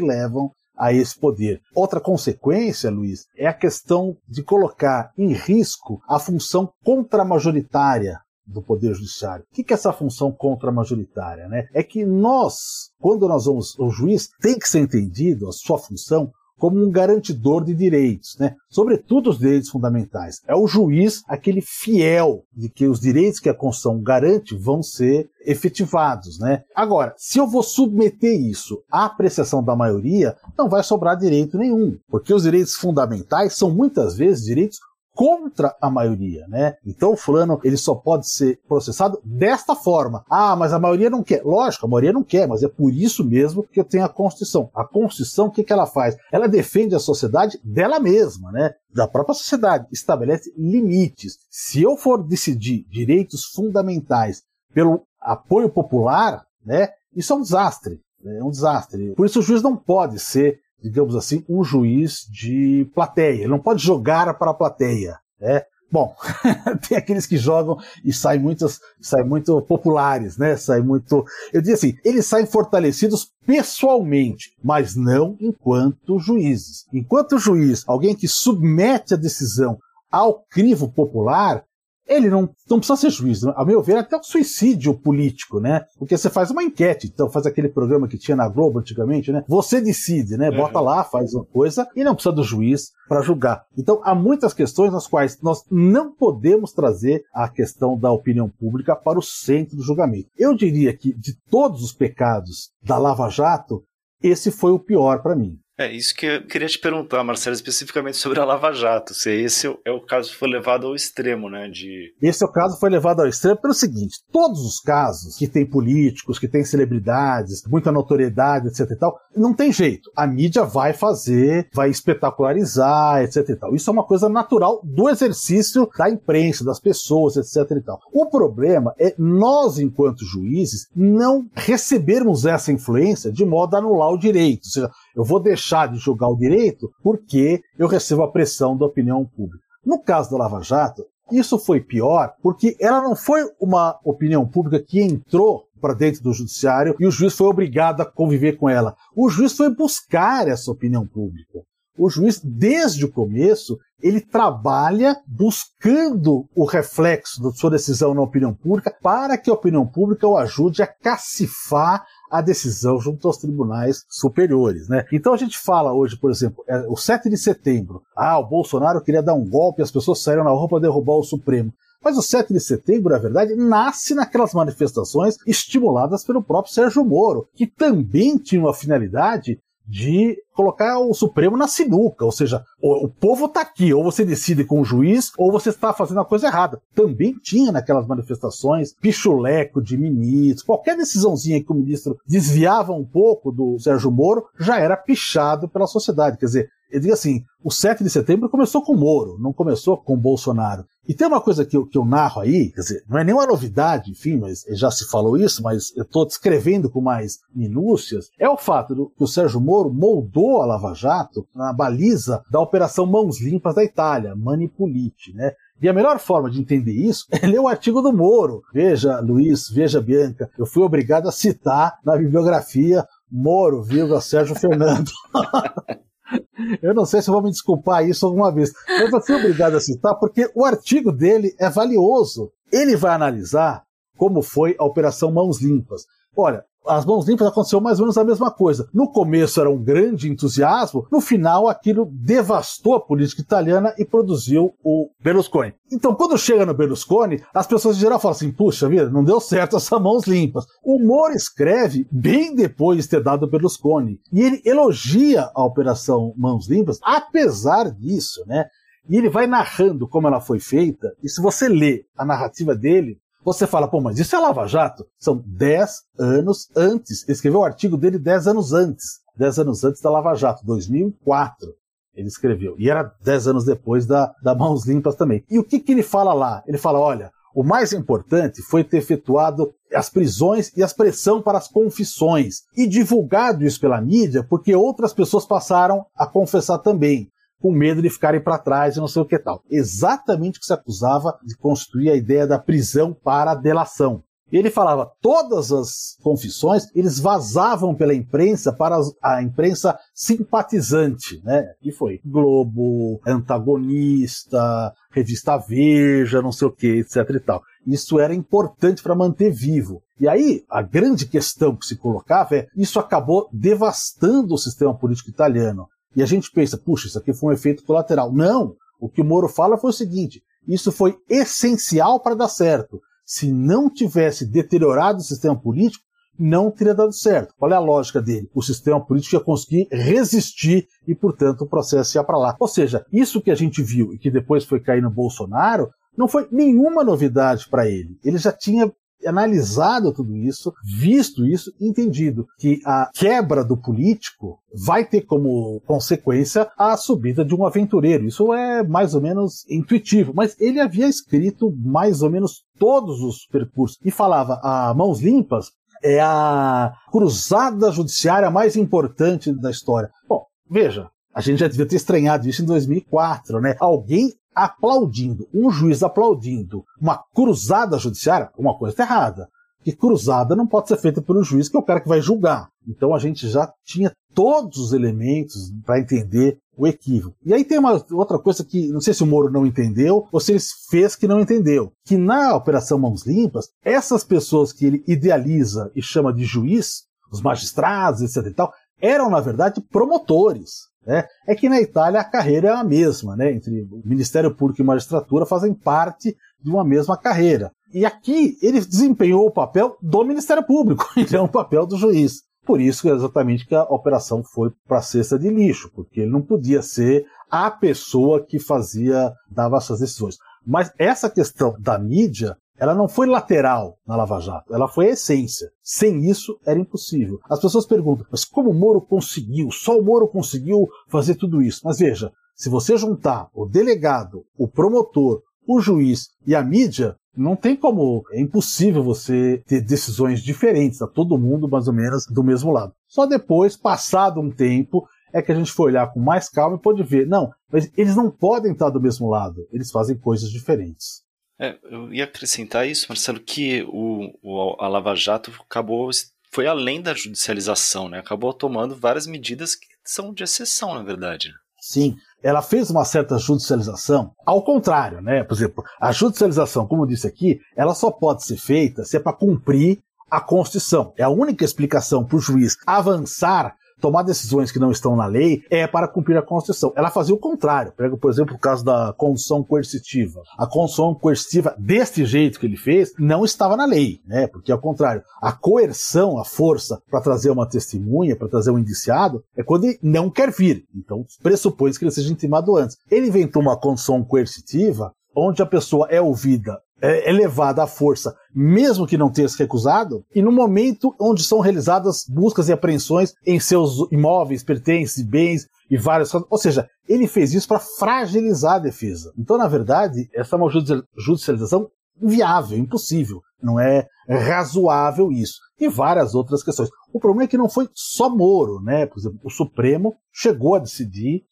[0.00, 0.50] levam
[0.82, 1.60] a esse poder.
[1.76, 8.92] Outra consequência, Luiz, é a questão de colocar em risco a função contramajoritária do Poder
[8.92, 9.44] Judiciário.
[9.44, 11.46] O que é essa função contramajoritária?
[11.46, 11.68] Né?
[11.72, 16.32] É que nós, quando nós vamos, o juiz tem que ser entendido, a sua função,
[16.62, 18.54] como um garantidor de direitos, né?
[18.70, 20.40] sobretudo os direitos fundamentais.
[20.46, 25.28] É o juiz aquele fiel de que os direitos que a Constituição garante vão ser
[25.44, 26.38] efetivados.
[26.38, 26.62] Né?
[26.72, 31.98] Agora, se eu vou submeter isso à apreciação da maioria, não vai sobrar direito nenhum,
[32.08, 34.78] porque os direitos fundamentais são muitas vezes direitos
[35.14, 36.76] contra a maioria, né?
[36.86, 40.24] Então o fulano ele só pode ser processado desta forma.
[40.30, 41.42] Ah, mas a maioria não quer.
[41.44, 44.70] Lógico, a maioria não quer, mas é por isso mesmo que eu tenho a Constituição.
[44.74, 46.16] A Constituição, o que, que ela faz?
[46.32, 48.74] Ela defende a sociedade dela mesma, né?
[48.92, 51.38] Da própria sociedade, estabelece limites.
[51.50, 56.88] Se eu for decidir direitos fundamentais pelo apoio popular, né?
[57.14, 58.00] Isso é um desastre.
[58.24, 59.14] É um desastre.
[59.14, 63.40] Por isso o juiz não pode ser digamos assim, um juiz de plateia.
[63.40, 65.18] Ele não pode jogar para a plateia.
[65.40, 65.62] Né?
[65.90, 66.16] Bom,
[66.88, 70.56] tem aqueles que jogam e saem muitos, saem muito populares, né?
[70.56, 71.22] Saem muito.
[71.52, 76.86] Eu diria assim, eles saem fortalecidos pessoalmente, mas não enquanto juízes.
[76.94, 79.78] Enquanto juiz, alguém que submete a decisão
[80.10, 81.62] ao crivo popular,
[82.06, 83.42] ele não, não precisa ser juiz.
[83.42, 83.52] Né?
[83.56, 85.82] A meu ver, é até um suicídio político, né?
[85.98, 89.44] Porque você faz uma enquete, então faz aquele programa que tinha na Globo antigamente, né?
[89.48, 90.50] Você decide, né?
[90.50, 90.84] Bota uhum.
[90.84, 93.64] lá, faz uma coisa e não precisa do juiz para julgar.
[93.76, 98.96] Então há muitas questões nas quais nós não podemos trazer a questão da opinião pública
[98.96, 100.28] para o centro do julgamento.
[100.36, 103.82] Eu diria que de todos os pecados da Lava Jato,
[104.22, 105.58] esse foi o pior para mim.
[105.78, 109.14] É isso que eu queria te perguntar, Marcelo, especificamente sobre a Lava Jato.
[109.14, 111.66] Se esse é o caso que foi levado ao extremo, né?
[111.68, 112.12] De...
[112.20, 115.48] Esse é o caso que foi levado ao extremo pelo seguinte: todos os casos que
[115.48, 120.10] tem políticos, que tem celebridades, muita notoriedade, etc e tal, não tem jeito.
[120.14, 123.74] A mídia vai fazer, vai espetacularizar, etc e tal.
[123.74, 127.98] Isso é uma coisa natural do exercício da imprensa, das pessoas, etc e tal.
[128.12, 134.18] O problema é nós, enquanto juízes, não recebermos essa influência de modo a anular o
[134.18, 134.66] direito.
[134.66, 138.86] Ou seja, eu vou deixar de julgar o direito porque eu recebo a pressão da
[138.86, 139.62] opinião pública.
[139.84, 144.84] No caso da Lava Jato, isso foi pior porque ela não foi uma opinião pública
[144.86, 148.94] que entrou para dentro do judiciário e o juiz foi obrigado a conviver com ela.
[149.16, 151.60] O juiz foi buscar essa opinião pública.
[151.98, 158.54] O juiz, desde o começo, ele trabalha buscando o reflexo da sua decisão na opinião
[158.54, 164.04] pública para que a opinião pública o ajude a cacifar a decisão junto aos tribunais
[164.08, 165.04] superiores, né?
[165.12, 169.02] Então a gente fala hoje, por exemplo, é, o 7 de setembro, ah, o Bolsonaro
[169.02, 171.70] queria dar um golpe, as pessoas saíram na rua para derrubar o Supremo.
[172.02, 177.46] Mas o 7 de setembro, na verdade, nasce naquelas manifestações estimuladas pelo próprio Sérgio Moro,
[177.54, 179.60] que também tinha uma finalidade
[179.92, 184.24] de colocar o Supremo na sinuca, ou seja, o, o povo está aqui, ou você
[184.24, 186.80] decide com o juiz, ou você está fazendo a coisa errada.
[186.94, 193.52] Também tinha naquelas manifestações pichuleco de ministros, qualquer decisãozinha que o ministro desviava um pouco
[193.52, 196.38] do Sérgio Moro, já era pichado pela sociedade.
[196.38, 200.16] Quer dizer, eu digo assim, o 7 de setembro começou com Moro, não começou com
[200.16, 200.84] Bolsonaro.
[201.08, 203.46] E tem uma coisa que eu, que eu narro aí, quer dizer, não é nenhuma
[203.46, 208.48] novidade, enfim, mas já se falou isso, mas eu estou descrevendo com mais minúcias, é
[208.48, 213.06] o fato do, que o Sérgio Moro moldou a Lava Jato na baliza da Operação
[213.06, 215.52] Mãos Limpas da Itália, Manipulite, né?
[215.80, 218.62] E a melhor forma de entender isso é ler o artigo do Moro.
[218.72, 225.10] Veja, Luiz, veja, Bianca, eu fui obrigado a citar na bibliografia Moro, vírgula, Sérgio Fernando.
[226.82, 229.80] Eu não sei se vou me desculpar isso alguma vez, mas eu fui obrigado a
[229.80, 232.50] citar porque o artigo dele é valioso.
[232.72, 233.84] Ele vai analisar
[234.16, 236.02] como foi a Operação Mãos Limpas.
[236.36, 238.88] Olha, as mãos limpas aconteceu mais ou menos a mesma coisa.
[238.92, 244.74] No começo era um grande entusiasmo, no final aquilo devastou a política italiana e produziu
[244.82, 245.74] o Berlusconi.
[245.90, 249.40] Então, quando chega no Berlusconi, as pessoas em geral falam assim: puxa vida, não deu
[249.40, 250.64] certo essas mãos limpas.
[250.82, 254.18] O Moro escreve bem depois de ter dado o Berlusconi.
[254.32, 258.66] E ele elogia a Operação Mãos Limpas, apesar disso, né?
[259.08, 263.18] E ele vai narrando como ela foi feita, e se você lê a narrativa dele,
[263.44, 265.06] você fala, pô, mas isso é Lava Jato?
[265.18, 267.24] São 10 anos antes.
[267.24, 269.20] Ele escreveu o artigo dele 10 anos antes.
[269.36, 271.68] 10 anos antes da Lava Jato, 2004.
[272.14, 272.74] Ele escreveu.
[272.78, 275.44] E era 10 anos depois da, da Mãos Limpas também.
[275.50, 276.62] E o que, que ele fala lá?
[276.66, 281.58] Ele fala, olha, o mais importante foi ter efetuado as prisões e as pressão para
[281.58, 287.28] as confissões e divulgado isso pela mídia, porque outras pessoas passaram a confessar também
[287.62, 289.62] com medo de ficarem para trás e não sei o que tal.
[289.70, 294.24] Exatamente o que se acusava de construir a ideia da prisão para delação.
[294.50, 301.64] Ele falava todas as confissões, eles vazavam pela imprensa para a imprensa simpatizante, né?
[301.82, 307.62] E foi Globo, Antagonista, Revista Veja, não sei o que, etc e tal.
[307.86, 310.02] Isso era importante para manter vivo.
[310.20, 315.30] E aí, a grande questão que se colocava é: isso acabou devastando o sistema político
[315.30, 315.88] italiano.
[316.14, 318.32] E a gente pensa, puxa, isso aqui foi um efeito colateral.
[318.32, 318.74] Não!
[319.00, 323.00] O que o Moro fala foi o seguinte: isso foi essencial para dar certo.
[323.24, 326.04] Se não tivesse deteriorado o sistema político,
[326.38, 327.54] não teria dado certo.
[327.58, 328.48] Qual é a lógica dele?
[328.54, 332.56] O sistema político ia conseguir resistir e, portanto, o processo ia para lá.
[332.58, 336.28] Ou seja, isso que a gente viu e que depois foi cair no Bolsonaro não
[336.28, 338.18] foi nenhuma novidade para ele.
[338.24, 338.92] Ele já tinha
[339.26, 346.70] analisado tudo isso, visto isso, entendido que a quebra do político vai ter como consequência
[346.76, 348.26] a subida de um aventureiro.
[348.26, 353.46] Isso é mais ou menos intuitivo, mas ele havia escrito mais ou menos todos os
[353.46, 355.70] percursos e falava a mãos limpas
[356.02, 360.10] é a cruzada judiciária mais importante da história.
[360.28, 363.76] Bom, veja, a gente já devia ter estranhado isso em 2004, né?
[363.78, 369.48] Alguém aplaudindo, um juiz aplaudindo uma cruzada judiciária, uma coisa está errada.
[369.82, 372.68] Que cruzada não pode ser feita pelo juiz, que é o cara que vai julgar.
[372.86, 377.36] Então a gente já tinha todos os elementos para entender o equívoco.
[377.44, 380.40] E aí tem uma outra coisa que não sei se o Moro não entendeu ou
[380.40, 380.60] se ele
[380.90, 386.02] fez que não entendeu, que na Operação Mãos Limpas, essas pessoas que ele idealiza e
[386.02, 390.91] chama de juiz, os magistrados, etc e tal, eram na verdade promotores.
[391.06, 391.24] Né?
[391.46, 393.52] É que na Itália a carreira é a mesma, né?
[393.52, 397.72] entre o Ministério Público e Magistratura fazem parte de uma mesma carreira.
[397.92, 402.42] E aqui ele desempenhou o papel do Ministério Público, então é um papel do juiz.
[402.64, 406.40] Por isso exatamente que a operação foi para a cesta de lixo, porque ele não
[406.40, 410.36] podia ser a pessoa que fazia, dava essas decisões.
[410.64, 415.10] Mas essa questão da mídia, ela não foi lateral na Lava Jato, ela foi a
[415.10, 415.70] essência.
[415.80, 417.38] Sem isso, era impossível.
[417.48, 419.70] As pessoas perguntam, mas como o Moro conseguiu?
[419.70, 421.82] Só o Moro conseguiu fazer tudo isso?
[421.84, 427.54] Mas veja, se você juntar o delegado, o promotor, o juiz e a mídia, não
[427.54, 432.42] tem como, é impossível você ter decisões diferentes, tá todo mundo mais ou menos do
[432.42, 432.92] mesmo lado.
[433.06, 436.82] Só depois, passado um tempo, é que a gente foi olhar com mais calma e
[436.82, 441.22] pode ver, não, mas eles não podem estar do mesmo lado, eles fazem coisas diferentes.
[441.58, 446.10] É, eu ia acrescentar isso, Marcelo, que o, o, a Lava Jato acabou,
[446.50, 448.18] foi além da judicialização, né?
[448.18, 451.52] Acabou tomando várias medidas que são de exceção, na verdade.
[451.80, 455.44] Sim, ela fez uma certa judicialização, ao contrário, né?
[455.44, 459.20] Por exemplo, a judicialização, como eu disse aqui, ela só pode ser feita se é
[459.20, 460.00] para cumprir
[460.30, 461.12] a Constituição.
[461.18, 465.62] É a única explicação para o juiz avançar tomar decisões que não estão na lei
[465.70, 466.92] é para cumprir a Constituição.
[466.96, 467.92] Ela fazia o contrário.
[467.96, 470.42] Pega, por exemplo, o caso da condução coercitiva.
[470.58, 474.48] A condução coercitiva, deste jeito que ele fez, não estava na lei, né?
[474.48, 479.44] Porque, ao contrário, a coerção, a força para trazer uma testemunha, para trazer um indiciado,
[479.56, 480.84] é quando ele não quer vir.
[480.94, 482.96] Então, pressupõe que ele seja intimado antes.
[483.10, 488.34] Ele inventou uma condução coercitiva onde a pessoa é ouvida é, é levada à força,
[488.54, 493.34] mesmo que não tenha se recusado, e no momento onde são realizadas buscas e apreensões
[493.44, 496.48] em seus imóveis, pertences, bens e várias coisas.
[496.50, 499.32] Ou seja, ele fez isso para fragilizar a defesa.
[499.36, 500.70] Então, na verdade, essa é uma
[501.18, 501.88] judicialização
[502.22, 503.40] inviável, impossível.
[503.60, 505.58] Não é razoável isso.
[505.78, 506.88] E várias outras questões.
[507.12, 509.06] O problema é que não foi só Moro, né?
[509.06, 511.42] Por exemplo, o Supremo chegou a decidir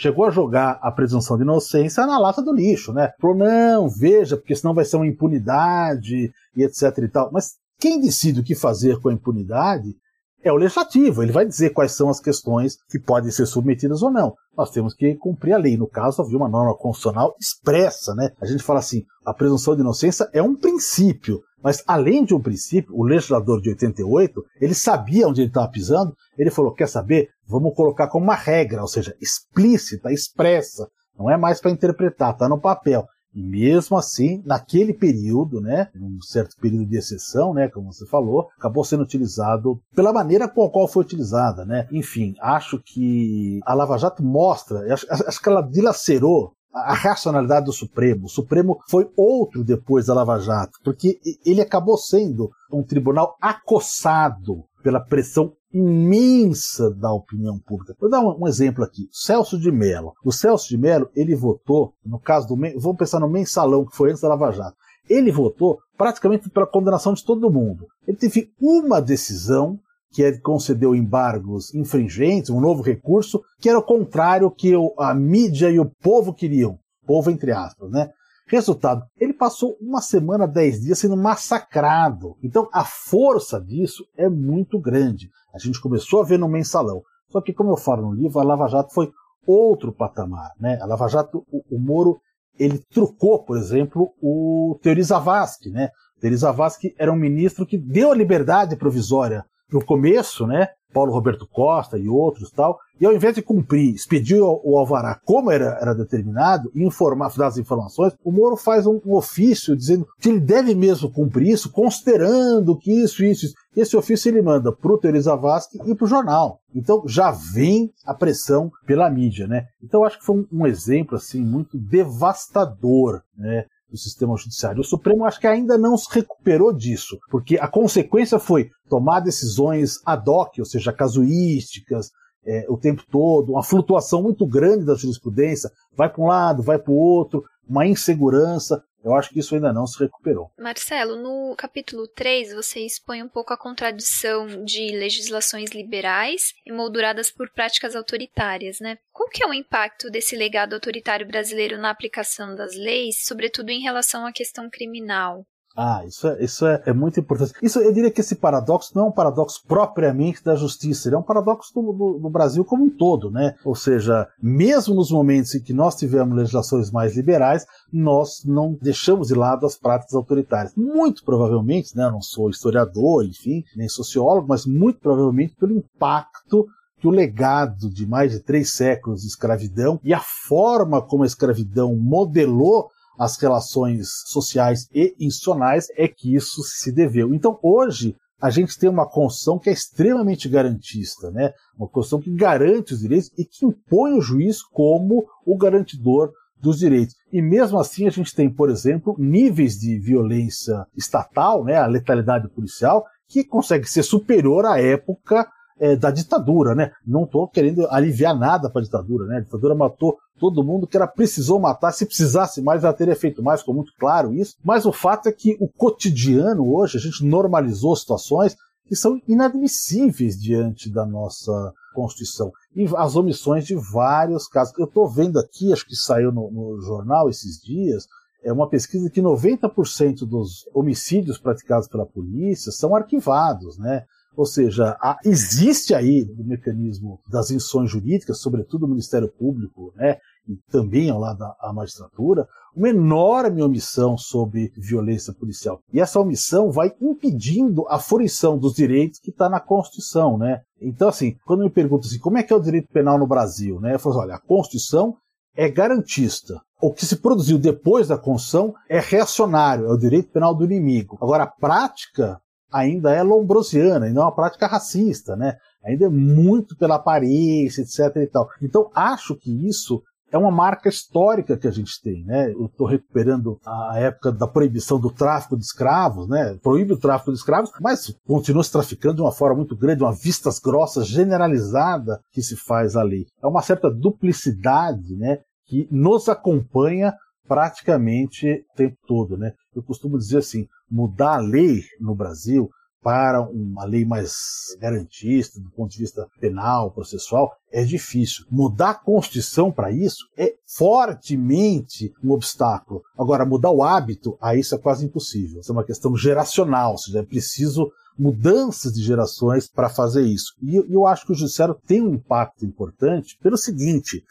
[0.00, 3.12] chegou a jogar a presunção de inocência na lata do lixo, né?
[3.20, 7.30] Falou, não, veja, porque senão vai ser uma impunidade e etc e tal.
[7.30, 9.94] Mas quem decide o que fazer com a impunidade
[10.42, 11.22] é o legislativo.
[11.22, 14.32] Ele vai dizer quais são as questões que podem ser submetidas ou não.
[14.56, 15.76] Nós temos que cumprir a lei.
[15.76, 18.30] No caso, havia uma norma constitucional expressa, né?
[18.40, 21.42] A gente fala assim, a presunção de inocência é um princípio.
[21.62, 26.14] Mas além de um princípio, o legislador de 88, ele sabia onde ele estava pisando,
[26.38, 27.28] ele falou, quer saber?
[27.50, 30.88] Vamos colocar como uma regra, ou seja, explícita, expressa,
[31.18, 33.04] não é mais para interpretar, está no papel.
[33.34, 38.48] E mesmo assim, naquele período, né, um certo período de exceção, né, como você falou,
[38.58, 41.86] acabou sendo utilizado pela maneira com a qual foi utilizada, né.
[41.92, 47.72] Enfim, acho que a Lava Jato mostra, acho, acho que ela dilacerou a racionalidade do
[47.72, 48.26] Supremo.
[48.26, 54.64] O Supremo foi outro depois da Lava Jato, porque ele acabou sendo um tribunal acossado
[54.82, 57.94] pela pressão imensa da opinião pública.
[58.00, 59.08] Vou dar um, um exemplo aqui.
[59.12, 60.12] Celso de Mello.
[60.24, 62.56] O Celso de Mello, ele votou, no caso do...
[62.56, 64.76] Vamos pensar no mensalão, que foi antes da Lava Jato.
[65.08, 67.86] Ele votou praticamente pela condenação de todo mundo.
[68.06, 69.78] Ele teve uma decisão
[70.12, 75.70] que é concedeu embargos infringentes, um novo recurso, que era o contrário que a mídia
[75.70, 76.78] e o povo queriam.
[77.06, 78.10] Povo entre aspas, né?
[78.50, 82.36] Resultado, ele passou uma semana, dez dias sendo massacrado.
[82.42, 85.30] Então a força disso é muito grande.
[85.54, 87.00] A gente começou a ver no mensalão.
[87.28, 89.08] Só que, como eu falo no livro, a Lava Jato foi
[89.46, 90.50] outro patamar.
[90.58, 90.80] Né?
[90.82, 92.20] A Lava Jato, o, o Moro,
[92.58, 95.70] ele trucou, por exemplo, o Teori Zavascki.
[95.70, 95.90] Né?
[96.20, 100.70] Teori Zavascki era um ministro que deu a liberdade provisória no começo, né?
[100.92, 105.50] Paulo Roberto Costa e outros tal, e ao invés de cumprir, expedir o, alvará como
[105.50, 110.06] era, era determinado e informar, dar as informações, o Moro faz um, um, ofício dizendo
[110.20, 113.54] que ele deve mesmo cumprir isso, considerando que isso, isso, isso.
[113.74, 116.58] Esse ofício ele manda para o Teori Zavascki e para o jornal.
[116.74, 119.66] Então já vem a pressão pela mídia, né?
[119.82, 123.64] Então acho que foi um, um exemplo assim muito devastador, né?
[123.90, 124.80] Do sistema judiciário.
[124.80, 130.00] O Supremo acho que ainda não se recuperou disso, porque a consequência foi tomar decisões
[130.06, 132.10] ad hoc, ou seja, casuísticas,
[132.46, 136.78] é, o tempo todo, uma flutuação muito grande da jurisprudência, vai para um lado, vai
[136.78, 138.82] para o outro, uma insegurança.
[139.02, 140.50] Eu acho que isso ainda não se recuperou.
[140.58, 147.50] Marcelo, no capítulo 3, você expõe um pouco a contradição de legislações liberais emolduradas por
[147.50, 148.98] práticas autoritárias, né?
[149.12, 153.80] Qual que é o impacto desse legado autoritário brasileiro na aplicação das leis, sobretudo em
[153.80, 155.46] relação à questão criminal?
[155.76, 157.52] Ah, isso, é, isso é, é, muito importante.
[157.62, 161.18] Isso, eu diria que esse paradoxo não é um paradoxo propriamente da justiça, ele é
[161.18, 163.54] um paradoxo do, do, do, Brasil como um todo, né?
[163.64, 169.28] Ou seja, mesmo nos momentos em que nós tivemos legislações mais liberais, nós não deixamos
[169.28, 170.74] de lado as práticas autoritárias.
[170.74, 172.06] Muito provavelmente, né?
[172.06, 176.66] Eu não sou historiador, enfim, nem sociólogo, mas muito provavelmente pelo impacto
[177.00, 181.26] que o legado de mais de três séculos de escravidão e a forma como a
[181.26, 182.90] escravidão modelou
[183.20, 187.34] as relações sociais e institucionais é que isso se deveu.
[187.34, 191.52] Então, hoje, a gente tem uma Constituição que é extremamente garantista, né?
[191.76, 196.78] Uma Constituição que garante os direitos e que impõe o juiz como o garantidor dos
[196.78, 197.14] direitos.
[197.30, 202.48] E mesmo assim a gente tem, por exemplo, níveis de violência estatal, né, a letalidade
[202.48, 205.46] policial, que consegue ser superior à época
[205.80, 206.92] é, da ditadura, né?
[207.06, 209.38] Não estou querendo aliviar nada para a ditadura, né?
[209.38, 211.92] A ditadura matou todo mundo que ela precisou matar.
[211.92, 214.54] Se precisasse mais, ela teria feito mais, ficou muito claro isso.
[214.62, 218.54] Mas o fato é que o cotidiano hoje, a gente normalizou situações
[218.86, 222.52] que são inadmissíveis diante da nossa Constituição.
[222.74, 224.76] E as omissões de vários casos.
[224.78, 228.06] Eu estou vendo aqui, acho que saiu no, no jornal esses dias,
[228.42, 234.04] é uma pesquisa que 90% dos homicídios praticados pela polícia são arquivados, né?
[234.40, 240.16] Ou seja, há, existe aí o mecanismo das instruções jurídicas, sobretudo o Ministério Público, né,
[240.48, 245.82] e também ao lado da magistratura, uma enorme omissão sobre violência policial.
[245.92, 250.62] E essa omissão vai impedindo a fruição dos direitos que está na Constituição, né?
[250.80, 253.78] Então, assim, quando me perguntam assim, como é que é o direito penal no Brasil,
[253.78, 253.94] né?
[253.94, 255.16] Eu falo assim, olha, a Constituição
[255.54, 256.58] é garantista.
[256.80, 261.18] O que se produziu depois da Constituição é reacionário, é o direito penal do inimigo.
[261.20, 262.40] Agora, a prática
[262.72, 265.56] ainda é lombrosiana, ainda é uma prática racista, né?
[265.84, 268.16] Ainda é muito pela aparência, etc.
[268.16, 268.48] E tal.
[268.62, 270.02] Então, acho que isso
[270.32, 272.52] é uma marca histórica que a gente tem, né?
[272.52, 276.56] Eu estou recuperando a época da proibição do tráfico de escravos, né?
[276.62, 280.14] Proíbe o tráfico de escravos, mas continua se traficando de uma forma muito grande, uma
[280.14, 283.26] vistas grossas generalizada que se faz ali.
[283.42, 285.38] É uma certa duplicidade, né?
[285.66, 287.12] Que nos acompanha
[287.48, 289.52] praticamente o tempo todo, né?
[289.74, 292.70] Eu costumo dizer assim, mudar a lei no Brasil
[293.02, 298.44] para uma lei mais garantista do ponto de vista penal, processual, é difícil.
[298.50, 303.02] Mudar a Constituição para isso é fortemente um obstáculo.
[303.18, 305.60] Agora, mudar o hábito, aí isso é quase impossível.
[305.60, 310.52] Isso é uma questão geracional, ou seja, é preciso mudanças de gerações para fazer isso.
[310.62, 314.22] E eu acho que o judiciário tem um impacto importante pelo seguinte,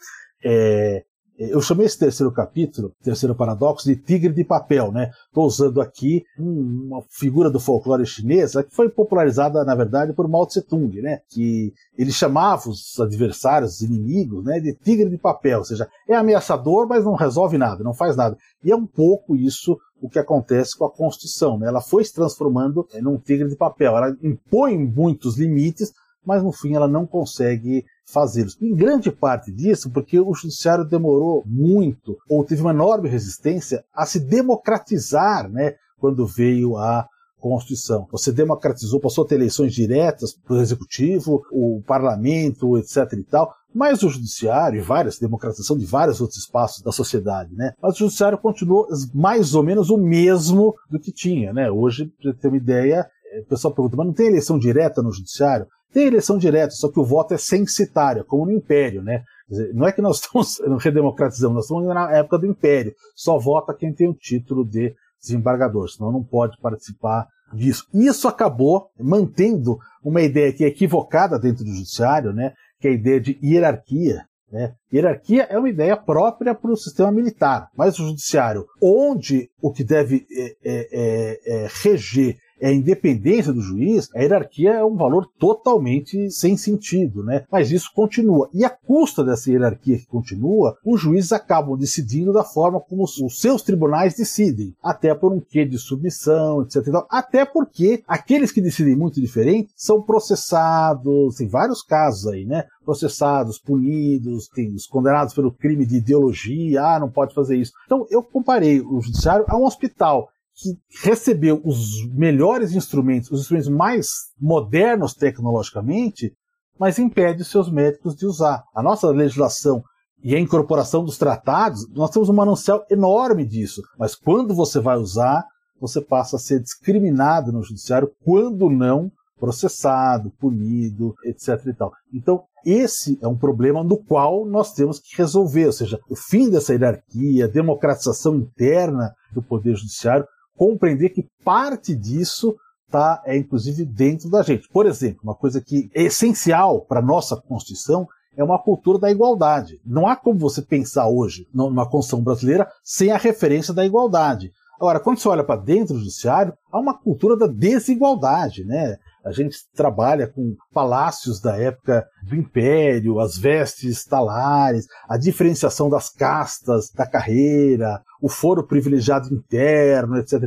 [0.44, 1.02] é,
[1.40, 5.10] eu chamei esse terceiro capítulo, terceiro paradoxo, de tigre de papel, né?
[5.26, 10.46] Estou usando aqui uma figura do folclore chinês que foi popularizada, na verdade, por Mao
[10.46, 11.20] Tse Tung, né?
[11.30, 16.14] Que ele chamava os adversários, os inimigos, né, de tigre de papel, ou seja, é
[16.14, 18.36] ameaçador, mas não resolve nada, não faz nada.
[18.62, 21.68] E é um pouco isso o que acontece com a Constituição, né?
[21.68, 25.90] Ela foi se transformando num tigre de papel, ela impõe muitos limites,
[26.24, 28.56] mas no fim ela não consegue fazê-los.
[28.60, 34.06] Em grande parte disso, porque o judiciário demorou muito, ou teve uma enorme resistência a
[34.06, 37.06] se democratizar, né, quando veio a
[37.40, 38.06] Constituição.
[38.12, 43.14] Você democratizou, passou a ter eleições diretas para o executivo, o parlamento, etc.
[43.14, 47.72] e tal, mas o judiciário e várias democratização de vários outros espaços da sociedade, né?
[47.80, 51.70] Mas o judiciário continuou mais ou menos o mesmo do que tinha, né?
[51.70, 53.08] Hoje, para ter uma ideia,
[53.42, 55.66] o pessoal pergunta, mas não tem eleição direta no judiciário?
[55.92, 59.24] Tem eleição direta, só que o voto é censitário, como no Império, né?
[59.48, 62.94] Dizer, não é que nós estamos redemocratizando, nós estamos na época do Império.
[63.16, 67.86] Só vota quem tem o título de desembargador, senão não pode participar disso.
[67.92, 72.52] Isso acabou mantendo uma ideia que é equivocada dentro do judiciário, né?
[72.80, 74.24] Que é a ideia de hierarquia.
[74.50, 74.74] Né?
[74.92, 79.84] Hierarquia é uma ideia própria para o sistema militar, mas o judiciário, onde o que
[79.84, 86.30] deve é, é, é, reger a independência do juiz, a hierarquia é um valor totalmente
[86.30, 87.44] sem sentido, né?
[87.50, 88.48] Mas isso continua.
[88.52, 93.40] E a custa dessa hierarquia que continua, os juízes acabam decidindo da forma como os
[93.40, 97.04] seus tribunais decidem, até por um quê de submissão, etc.
[97.08, 102.64] Até porque aqueles que decidem muito diferente são processados, tem vários casos aí, né?
[102.84, 107.72] processados, punidos, tem os condenados pelo crime de ideologia, ah, não pode fazer isso.
[107.86, 110.28] Então, eu comparei o judiciário a um hospital
[110.60, 114.08] que recebeu os melhores instrumentos, os instrumentos mais
[114.40, 116.32] modernos tecnologicamente,
[116.78, 118.62] mas impede seus médicos de usar.
[118.74, 119.82] A nossa legislação
[120.22, 124.96] e a incorporação dos tratados, nós temos um manancial enorme disso, mas quando você vai
[124.96, 125.44] usar,
[125.80, 131.66] você passa a ser discriminado no judiciário, quando não processado, punido, etc.
[131.66, 131.92] E tal.
[132.12, 136.50] Então, esse é um problema no qual nós temos que resolver, ou seja, o fim
[136.50, 140.26] dessa hierarquia, a democratização interna do Poder Judiciário,
[140.60, 142.54] compreender que parte disso
[142.84, 144.68] está, é, inclusive, dentro da gente.
[144.68, 148.06] Por exemplo, uma coisa que é essencial para a nossa Constituição
[148.36, 149.80] é uma cultura da igualdade.
[149.86, 154.52] Não há como você pensar hoje numa Constituição brasileira sem a referência da igualdade.
[154.78, 158.98] Agora, quando você olha para dentro do judiciário, há uma cultura da desigualdade, né?
[159.24, 166.08] A gente trabalha com palácios da época do Império, as vestes talares, a diferenciação das
[166.08, 170.42] castas da carreira, o foro privilegiado interno, etc.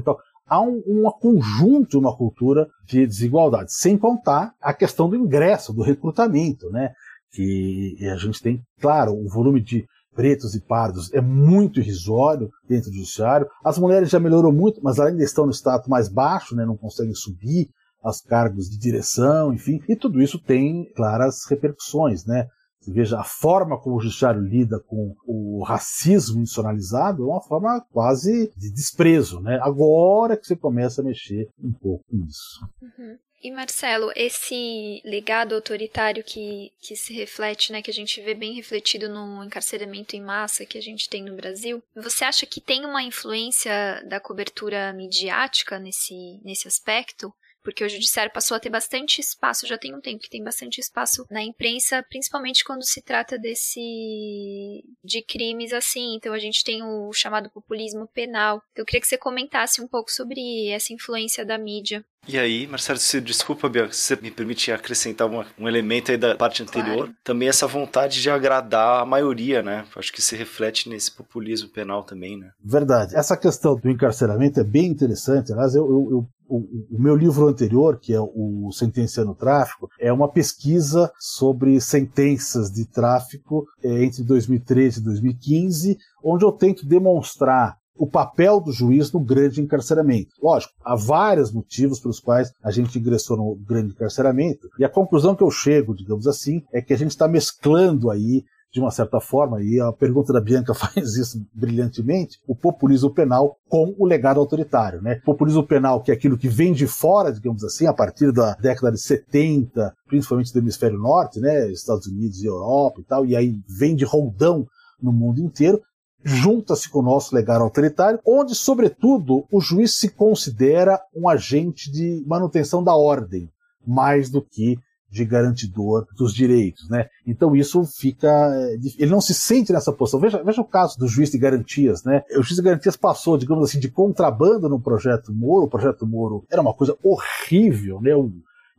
[0.47, 5.83] há um, um conjunto, uma cultura de desigualdade, sem contar a questão do ingresso, do
[5.83, 6.91] recrutamento, né?
[7.31, 12.89] Que a gente tem, claro, o volume de pretos e pardos é muito irrisório dentro
[12.89, 13.47] do judiciário.
[13.63, 16.65] As mulheres já melhorou muito, mas ainda estão no status mais baixo, né?
[16.65, 17.69] não conseguem subir
[18.03, 19.81] aos cargos de direção, enfim.
[19.87, 22.47] E tudo isso tem claras repercussões, né?
[22.79, 27.79] Você veja, a forma como o judiciário lida com o racismo institucionalizado é uma forma
[27.91, 29.57] quase de desprezo, né?
[29.61, 32.59] Agora que você começa a mexer um pouco nisso.
[32.81, 33.17] Uhum.
[33.43, 38.53] E Marcelo, esse legado autoritário que, que se reflete, né, que a gente vê bem
[38.53, 42.85] refletido no encarceramento em massa que a gente tem no Brasil, você acha que tem
[42.85, 47.33] uma influência da cobertura midiática nesse, nesse aspecto?
[47.63, 50.79] Porque o judiciário passou a ter bastante espaço, já tem um tempo que tem bastante
[50.79, 56.15] espaço na imprensa, principalmente quando se trata desse de crimes assim.
[56.15, 58.61] Então a gente tem o chamado populismo penal.
[58.71, 62.03] Então, eu queria que você comentasse um pouco sobre essa influência da mídia.
[62.25, 66.17] E aí, Marcelo, se, desculpa, Bia, se você me permite acrescentar uma, um elemento aí
[66.17, 67.15] da parte anterior, claro.
[67.21, 69.85] também essa vontade de agradar a maioria, né?
[69.95, 72.51] Acho que se reflete nesse populismo penal também, né?
[72.63, 73.13] Verdade.
[73.15, 75.51] Essa questão do encarceramento é bem interessante.
[75.51, 80.13] Aliás, eu, eu, eu o, o, meu livro anterior, que é o Sentenciando Tráfico, é
[80.13, 87.77] uma pesquisa sobre sentenças de tráfico é, entre 2013 e 2015, onde eu tento demonstrar
[87.95, 90.29] o papel do juiz no grande encarceramento.
[90.41, 95.35] Lógico, há vários motivos pelos quais a gente ingressou no grande encarceramento, e a conclusão
[95.35, 98.43] que eu chego, digamos assim, é que a gente está mesclando aí
[98.73, 103.55] de uma certa forma, e a pergunta da Bianca faz isso brilhantemente, o populismo penal
[103.69, 105.01] com o legado autoritário.
[105.01, 105.19] Né?
[105.21, 108.55] O populismo penal, que é aquilo que vem de fora, digamos assim, a partir da
[108.55, 111.71] década de 70, principalmente do hemisfério norte, né?
[111.71, 114.65] Estados Unidos e Europa e tal, e aí vem de roldão
[114.99, 115.79] no mundo inteiro,
[116.23, 122.23] junta-se com o nosso legado autoritário, onde, sobretudo, o juiz se considera um agente de
[122.25, 123.49] manutenção da ordem,
[123.85, 124.77] mais do que
[125.13, 127.07] de garantidor dos direitos, né?
[127.25, 130.19] Então isso fica, eh, ele não se sente nessa posição.
[130.19, 132.23] Veja, veja o caso do juiz de garantias, né?
[132.31, 135.65] O juiz de garantias passou, digamos assim, de contrabando no projeto Moro.
[135.65, 138.11] O projeto Moro era uma coisa horrível, né?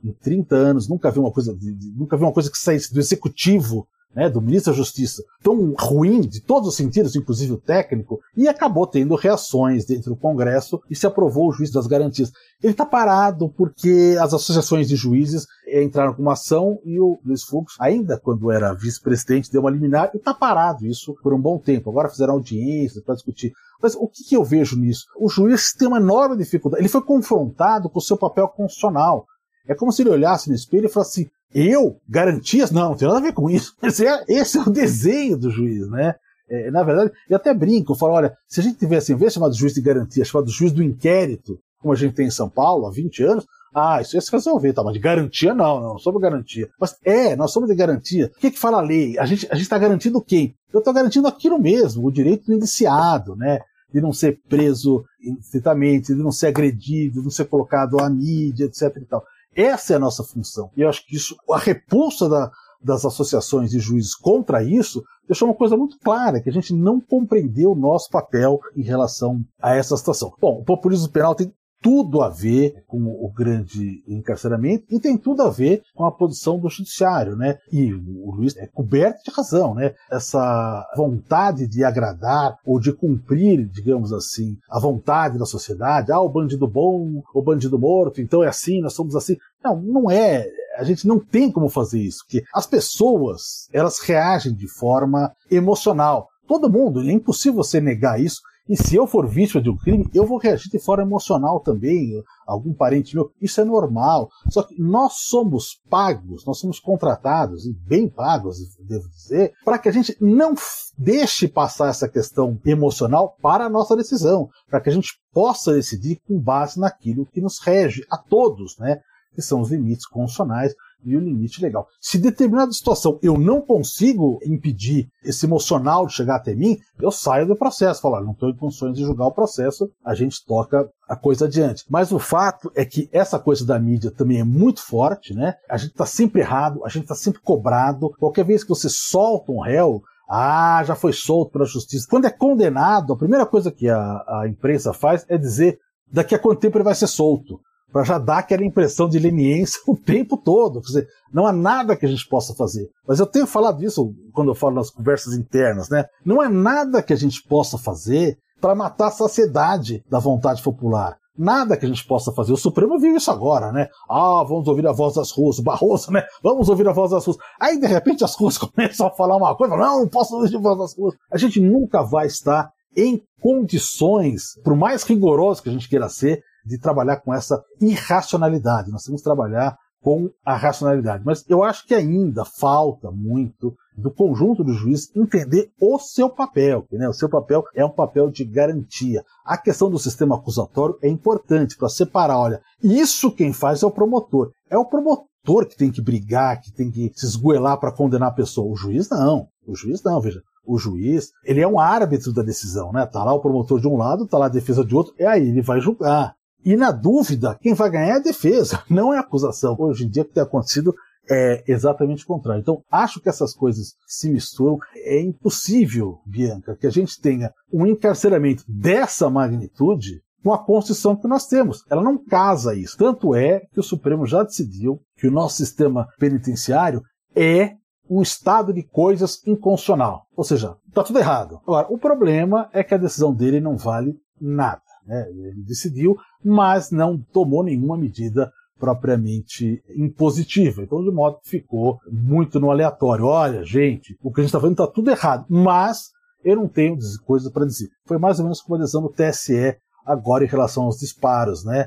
[0.03, 1.57] em 30 anos nunca vi uma coisa,
[1.97, 6.21] nunca vi uma coisa que saísse do executivo né, do ministro da Justiça, tão ruim
[6.21, 10.95] de todos os sentidos, inclusive o técnico, e acabou tendo reações dentro do Congresso e
[10.95, 12.31] se aprovou o juiz das garantias.
[12.63, 15.47] Ele está parado porque as associações de juízes
[15.83, 20.11] entraram com uma ação e o Luiz Fux, ainda quando era vice-presidente, deu uma liminar
[20.15, 21.91] e está parado isso por um bom tempo.
[21.91, 23.53] Agora fizeram audiência para discutir.
[23.83, 25.07] Mas o que, que eu vejo nisso?
[25.19, 26.83] O juiz tem uma enorme dificuldade.
[26.83, 29.27] Ele foi confrontado com o seu papel constitucional.
[29.67, 32.01] É como se ele olhasse no espelho e falasse assim, eu?
[32.09, 32.71] Garantias?
[32.71, 33.75] Não, não tem nada a ver com isso.
[33.83, 36.15] Esse é, esse é o desenho do juiz, né?
[36.49, 39.33] É, na verdade, eu até brinco, eu falo, olha, se a gente tivesse, em vez
[39.33, 42.27] de chamar de juiz de garantia, chamado de juiz do inquérito, como a gente tem
[42.27, 44.85] em São Paulo há 20 anos, ah, isso ia se resolver, tá?
[44.85, 46.69] Mas de garantia não, não, somos garantia.
[46.79, 48.31] Mas é, nós somos de garantia.
[48.37, 49.19] O que, que fala a lei?
[49.19, 50.55] A gente a está garantindo quem?
[50.73, 53.61] Eu estou garantindo aquilo mesmo, o direito do indiciado, né?
[53.93, 58.67] De não ser preso infinitamente, de não ser agredido, de não ser colocado à mídia,
[58.67, 59.25] etc e tal.
[59.57, 60.71] Essa é a nossa função.
[60.77, 62.51] E eu acho que isso, a repulsa da,
[62.83, 67.01] das associações de juízes contra isso deixou uma coisa muito clara, que a gente não
[67.01, 70.33] compreendeu o nosso papel em relação a essa situação.
[70.41, 71.53] Bom, o populismo penal tem
[71.85, 76.59] tudo a ver com o grande encarceramento e tem tudo a ver com a posição
[76.59, 77.59] do judiciário, né?
[77.71, 79.93] E o Luiz é coberto de razão, né?
[80.11, 86.29] Essa vontade de agradar ou de cumprir, digamos assim, a vontade da sociedade, ah, o
[86.31, 89.37] bandido bom, o bandido morto, então é assim, nós somos assim.
[89.63, 90.49] Não, não é.
[90.79, 96.29] A gente não tem como fazer isso, porque as pessoas, elas reagem de forma emocional.
[96.49, 98.41] Todo mundo, é impossível você negar isso.
[98.67, 102.23] E se eu for vítima de um crime, eu vou reagir de forma emocional também,
[102.47, 103.31] algum parente meu.
[103.41, 104.31] Isso é normal.
[104.49, 109.89] Só que nós somos pagos, nós somos contratados, e bem pagos, devo dizer, para que
[109.89, 110.55] a gente não
[110.97, 116.21] deixe passar essa questão emocional para a nossa decisão, para que a gente possa decidir
[116.27, 118.99] com base naquilo que nos rege a todos, né?
[119.35, 120.75] Que são os limites constitucionais,
[121.05, 121.87] e o limite legal.
[122.01, 127.47] Se determinada situação eu não consigo impedir esse emocional de chegar até mim, eu saio
[127.47, 128.01] do processo.
[128.01, 131.85] Falar, não estou em condições de julgar o processo, a gente toca a coisa adiante.
[131.89, 135.55] Mas o fato é que essa coisa da mídia também é muito forte, né?
[135.69, 138.11] A gente está sempre errado, a gente está sempre cobrado.
[138.19, 142.07] Qualquer vez que você solta um réu, ah, já foi solto pela justiça.
[142.09, 145.79] Quando é condenado, a primeira coisa que a, a imprensa faz é dizer
[146.11, 147.61] daqui a quanto tempo ele vai ser solto
[147.93, 150.81] para já dar aquela impressão de leniência o tempo todo.
[150.81, 152.89] Dizer, não há nada que a gente possa fazer.
[153.07, 156.05] Mas eu tenho falado isso quando eu falo nas conversas internas, né?
[156.25, 161.17] Não há nada que a gente possa fazer para matar a saciedade da vontade popular.
[161.37, 162.53] nada que a gente possa fazer.
[162.53, 163.89] O Supremo viu isso agora, né?
[164.09, 166.23] Ah, vamos ouvir a voz das ruas, Barroso, né?
[166.43, 167.37] Vamos ouvir a voz das ruas.
[167.61, 170.61] Aí, de repente, as ruas começam a falar uma coisa, não, não posso ouvir a
[170.61, 171.15] voz das ruas.
[171.33, 176.41] A gente nunca vai estar em condições, por mais rigoroso que a gente queira ser,
[176.65, 178.91] de trabalhar com essa irracionalidade.
[178.91, 181.25] Nós temos que trabalhar com a racionalidade.
[181.25, 186.87] Mas eu acho que ainda falta muito do conjunto do juiz entender o seu papel.
[186.93, 187.09] Né?
[187.09, 189.25] O seu papel é um papel de garantia.
[189.47, 192.39] A questão do sistema acusatório é importante para separar.
[192.39, 194.51] Olha, isso quem faz é o promotor.
[194.69, 198.35] É o promotor que tem que brigar, que tem que se esgoelar para condenar a
[198.35, 198.71] pessoa.
[198.71, 199.47] O juiz não.
[199.67, 200.43] O juiz não, veja.
[200.67, 203.07] O juiz, ele é um árbitro da decisão, né?
[203.07, 205.47] Tá lá o promotor de um lado, tá lá a defesa de outro, e aí
[205.47, 206.35] ele vai julgar.
[206.65, 209.77] E na dúvida, quem vai ganhar é a defesa, não é a acusação.
[209.79, 210.95] Hoje em dia, o que tem acontecido
[211.29, 212.61] é exatamente o contrário.
[212.61, 214.79] Então, acho que essas coisas se misturam.
[214.97, 221.27] É impossível, Bianca, que a gente tenha um encarceramento dessa magnitude com a Constituição que
[221.27, 221.83] nós temos.
[221.91, 222.97] Ela não casa isso.
[222.99, 227.03] Tanto é que o Supremo já decidiu que o nosso sistema penitenciário
[227.35, 227.73] é
[228.09, 230.27] um estado de coisas inconstitucional.
[230.37, 231.61] Ou seja, está tudo errado.
[231.63, 234.83] Agora, o problema é que a decisão dele não vale nada.
[235.07, 235.27] Né?
[235.31, 240.83] Ele decidiu, mas não tomou nenhuma medida propriamente impositiva.
[240.83, 243.27] Então, de modo que ficou muito no aleatório.
[243.27, 246.11] Olha, gente, o que a gente está fazendo está tudo errado, mas
[246.45, 247.89] eu não tenho coisas para dizer.
[248.07, 251.87] Foi mais ou menos como a decisão do TSE agora em relação aos disparos, né?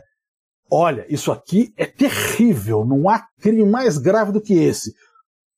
[0.69, 4.91] Olha, isso aqui é terrível, não há crime mais grave do que esse.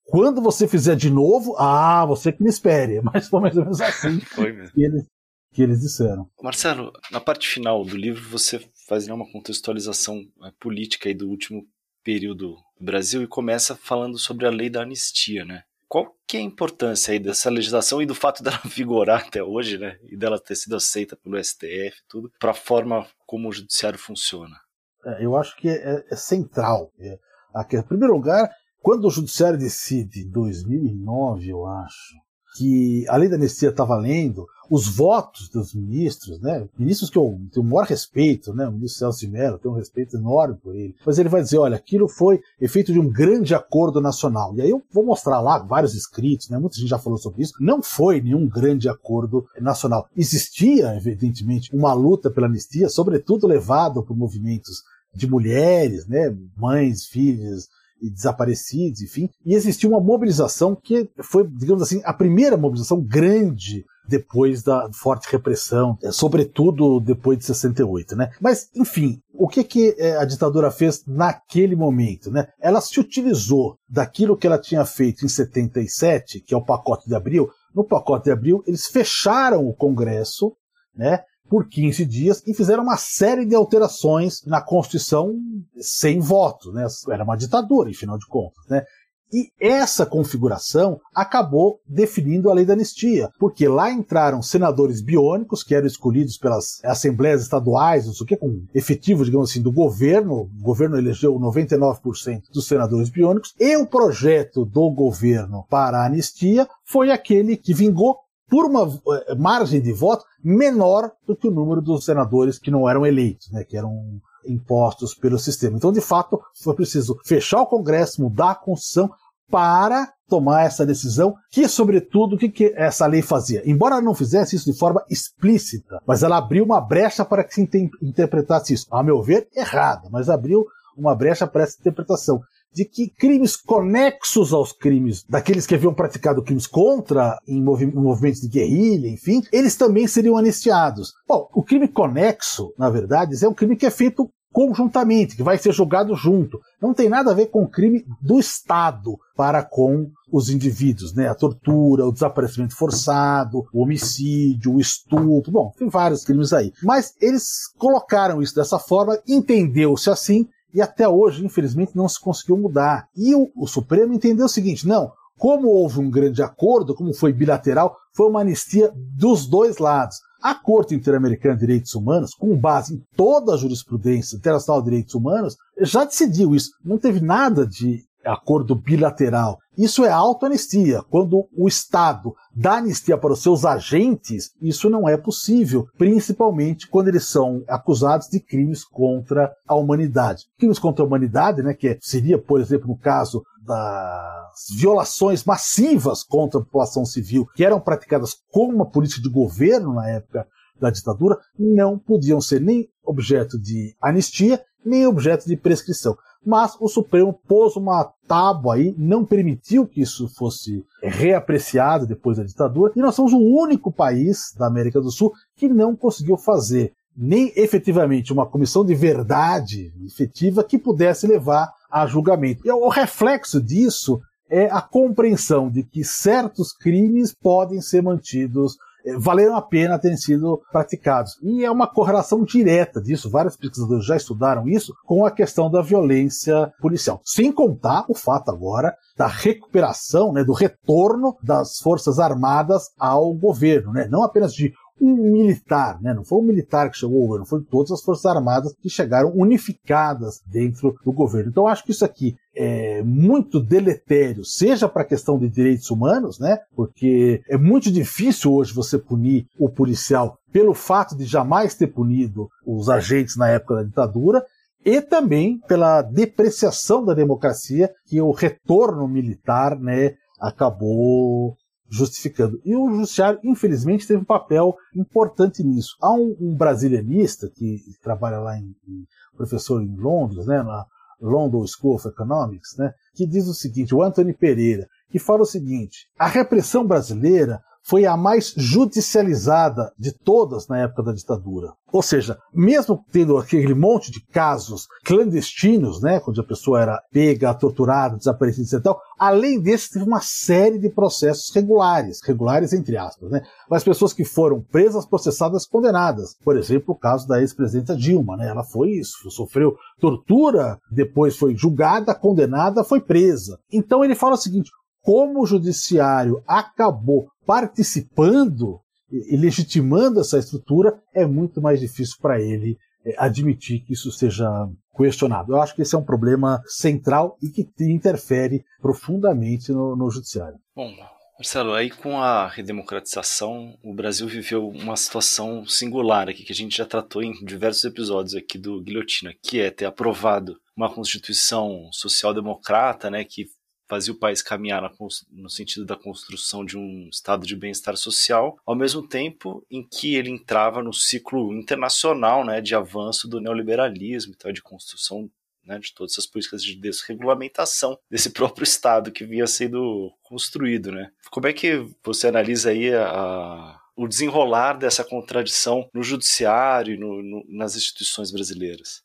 [0.04, 3.00] Quando você fizer de novo, ah, você que me espere.
[3.02, 4.20] Mas foi mais ou menos assim.
[4.20, 4.72] Foi mesmo.
[4.76, 5.04] Eles,
[5.52, 6.30] que eles disseram.
[6.42, 11.66] Marcelo, na parte final do livro você faz uma contextualização é, política do último
[12.02, 15.62] período do Brasil e começa falando sobre a lei da anistia, né?
[15.88, 19.76] Qual que é a importância aí dessa legislação e do fato dela vigorar até hoje,
[19.76, 19.98] né?
[20.04, 24.56] E dela ter sido aceita pelo STF, tudo, para a forma como o judiciário funciona?
[25.04, 26.92] É, eu acho que é, é central.
[26.98, 27.18] É,
[27.54, 28.48] aqui, em primeiro lugar,
[28.80, 32.14] quando o judiciário decide, em 2009, eu acho,
[32.60, 37.40] que a lei da anistia está valendo, os votos dos ministros, né, ministros que eu
[37.50, 40.76] tenho o maior respeito, né, o ministro Celso de Mello, tenho um respeito enorme por
[40.76, 44.54] ele, mas ele vai dizer, olha, aquilo foi efeito de um grande acordo nacional.
[44.54, 47.54] E aí eu vou mostrar lá vários escritos, né, muita gente já falou sobre isso,
[47.58, 50.06] não foi nenhum grande acordo nacional.
[50.14, 54.82] Existia, evidentemente, uma luta pela anistia, sobretudo levada por movimentos
[55.14, 57.68] de mulheres, né, mães, filhas,
[58.08, 59.28] desaparecidos, enfim.
[59.44, 65.30] E existiu uma mobilização que foi, digamos assim, a primeira mobilização grande depois da forte
[65.30, 68.30] repressão, é, sobretudo depois de 68, né?
[68.40, 72.48] Mas, enfim, o que, que é, a ditadura fez naquele momento, né?
[72.60, 77.14] Ela se utilizou daquilo que ela tinha feito em 77, que é o pacote de
[77.14, 77.48] abril.
[77.72, 80.52] No pacote de abril, eles fecharam o Congresso,
[80.94, 81.20] né?
[81.50, 85.34] Por 15 dias e fizeram uma série de alterações na Constituição
[85.80, 86.86] sem voto, né?
[87.10, 88.84] Era uma ditadura, em final de contas, né?
[89.32, 95.72] E essa configuração acabou definindo a lei da anistia, porque lá entraram senadores biônicos, que
[95.72, 100.50] eram escolhidos pelas assembleias estaduais, não sei o que, com efetivo, digamos assim, do governo.
[100.58, 106.68] O governo elegeu 99% dos senadores biônicos, e o projeto do governo para a anistia
[106.84, 108.16] foi aquele que vingou
[108.50, 112.88] por uma eh, margem de voto menor do que o número dos senadores que não
[112.88, 115.76] eram eleitos, né, que eram impostos pelo sistema.
[115.76, 119.10] Então, de fato, foi preciso fechar o Congresso, mudar a Constituição
[119.50, 123.68] para tomar essa decisão, que, sobretudo, o que, que essa lei fazia?
[123.68, 127.54] Embora ela não fizesse isso de forma explícita, mas ela abriu uma brecha para que
[127.54, 127.68] se
[128.00, 128.86] interpretasse isso.
[128.92, 130.64] A meu ver, errada, mas abriu
[130.96, 132.40] uma brecha para essa interpretação
[132.72, 138.40] de que crimes conexos aos crimes daqueles que haviam praticado crimes contra em, movi movimentos
[138.40, 141.12] de guerrilha, enfim, eles também seriam anistiados.
[141.28, 145.56] Bom, o crime conexo, na verdade, é um crime que é feito conjuntamente, que vai
[145.58, 146.58] ser julgado junto.
[146.80, 151.28] Não tem nada a ver com o crime do Estado para com os indivíduos, né?
[151.28, 156.72] A tortura, o desaparecimento forçado, o homicídio, o estupro, bom, tem vários crimes aí.
[156.82, 162.56] Mas eles colocaram isso dessa forma, entendeu-se assim e até hoje, infelizmente, não se conseguiu
[162.56, 163.06] mudar.
[163.16, 167.32] E o, o Supremo entendeu o seguinte: não, como houve um grande acordo, como foi
[167.32, 170.18] bilateral, foi uma anistia dos dois lados.
[170.42, 175.14] A Corte Interamericana de Direitos Humanos, com base em toda a jurisprudência internacional de direitos
[175.14, 176.70] humanos, já decidiu isso.
[176.84, 179.58] Não teve nada de acordo bilateral.
[179.80, 181.02] Isso é autoanistia.
[181.08, 187.08] Quando o Estado dá anistia para os seus agentes, isso não é possível, principalmente quando
[187.08, 190.44] eles são acusados de crimes contra a humanidade.
[190.58, 196.60] Crimes contra a humanidade, né, que seria, por exemplo, no caso das violações massivas contra
[196.60, 200.46] a população civil, que eram praticadas como uma política de governo na época
[200.78, 206.16] da ditadura não podiam ser nem objeto de anistia, nem objeto de prescrição.
[206.44, 212.44] Mas o Supremo pôs uma tábua aí, não permitiu que isso fosse reapreciado depois da
[212.44, 216.92] ditadura, e nós somos o único país da América do Sul que não conseguiu fazer
[217.16, 222.62] nem efetivamente uma comissão de verdade efetiva que pudesse levar a julgamento.
[222.64, 228.76] E o reflexo disso é a compreensão de que certos crimes podem ser mantidos
[229.18, 231.38] valeram a pena terem sido praticados.
[231.42, 235.82] E é uma correlação direta disso, vários pesquisadores já estudaram isso, com a questão da
[235.82, 237.20] violência policial.
[237.24, 243.92] Sem contar o fato agora da recuperação, né, do retorno das Forças Armadas ao governo,
[243.92, 246.12] né, não apenas de um militar, né?
[246.12, 249.32] Não foi um militar que chegou ao governo, foram todas as forças armadas que chegaram
[249.34, 251.50] unificadas dentro do governo.
[251.50, 256.38] Então acho que isso aqui é muito deletério, seja para a questão de direitos humanos,
[256.38, 256.58] né?
[256.74, 262.48] Porque é muito difícil hoje você punir o policial pelo fato de jamais ter punido
[262.66, 264.44] os agentes na época da ditadura,
[264.84, 271.54] e também pela depreciação da democracia que o retorno militar né, acabou
[271.90, 272.60] justificando.
[272.64, 275.96] E o judiciário, infelizmente, teve um papel importante nisso.
[276.00, 279.04] Há um, um brasilianista que trabalha lá em, em,
[279.36, 280.86] professor em Londres, né, na
[281.20, 285.46] London School of Economics, né, que diz o seguinte, o Anthony Pereira, que fala o
[285.46, 287.60] seguinte: a repressão brasileira
[287.90, 291.72] foi a mais judicializada de todas na época da ditadura.
[291.92, 297.52] Ou seja, mesmo tendo aquele monte de casos clandestinos, né, onde a pessoa era pega,
[297.52, 303.28] torturada, desaparecida e tal, além desse teve uma série de processos regulares, regulares entre aspas,
[303.28, 306.36] né, mas pessoas que foram presas, processadas, condenadas.
[306.44, 311.56] Por exemplo, o caso da ex-presidenta Dilma, né, ela foi isso, sofreu tortura, depois foi
[311.56, 313.58] julgada, condenada, foi presa.
[313.72, 314.70] Então ele fala o seguinte:
[315.02, 318.80] como o judiciário acabou participando
[319.10, 324.48] e legitimando essa estrutura, é muito mais difícil para ele é, admitir que isso seja
[324.96, 325.52] questionado.
[325.52, 330.58] Eu acho que esse é um problema central e que interfere profundamente no, no judiciário.
[330.76, 330.94] Bom,
[331.40, 336.76] Marcelo, aí com a redemocratização, o Brasil viveu uma situação singular aqui, que a gente
[336.76, 343.10] já tratou em diversos episódios aqui do Guilhotina, que é ter aprovado uma Constituição social-democrata,
[343.10, 343.46] né, que
[343.90, 344.88] fazia o país caminhar
[345.32, 350.14] no sentido da construção de um estado de bem-estar social, ao mesmo tempo em que
[350.14, 355.28] ele entrava no ciclo internacional né, de avanço do neoliberalismo, então, de construção
[355.66, 360.92] né, de todas essas políticas de desregulamentação desse próprio Estado que vinha sendo construído.
[360.92, 361.10] Né?
[361.28, 367.20] Como é que você analisa aí a, o desenrolar dessa contradição no judiciário e no,
[367.20, 369.02] no, nas instituições brasileiras?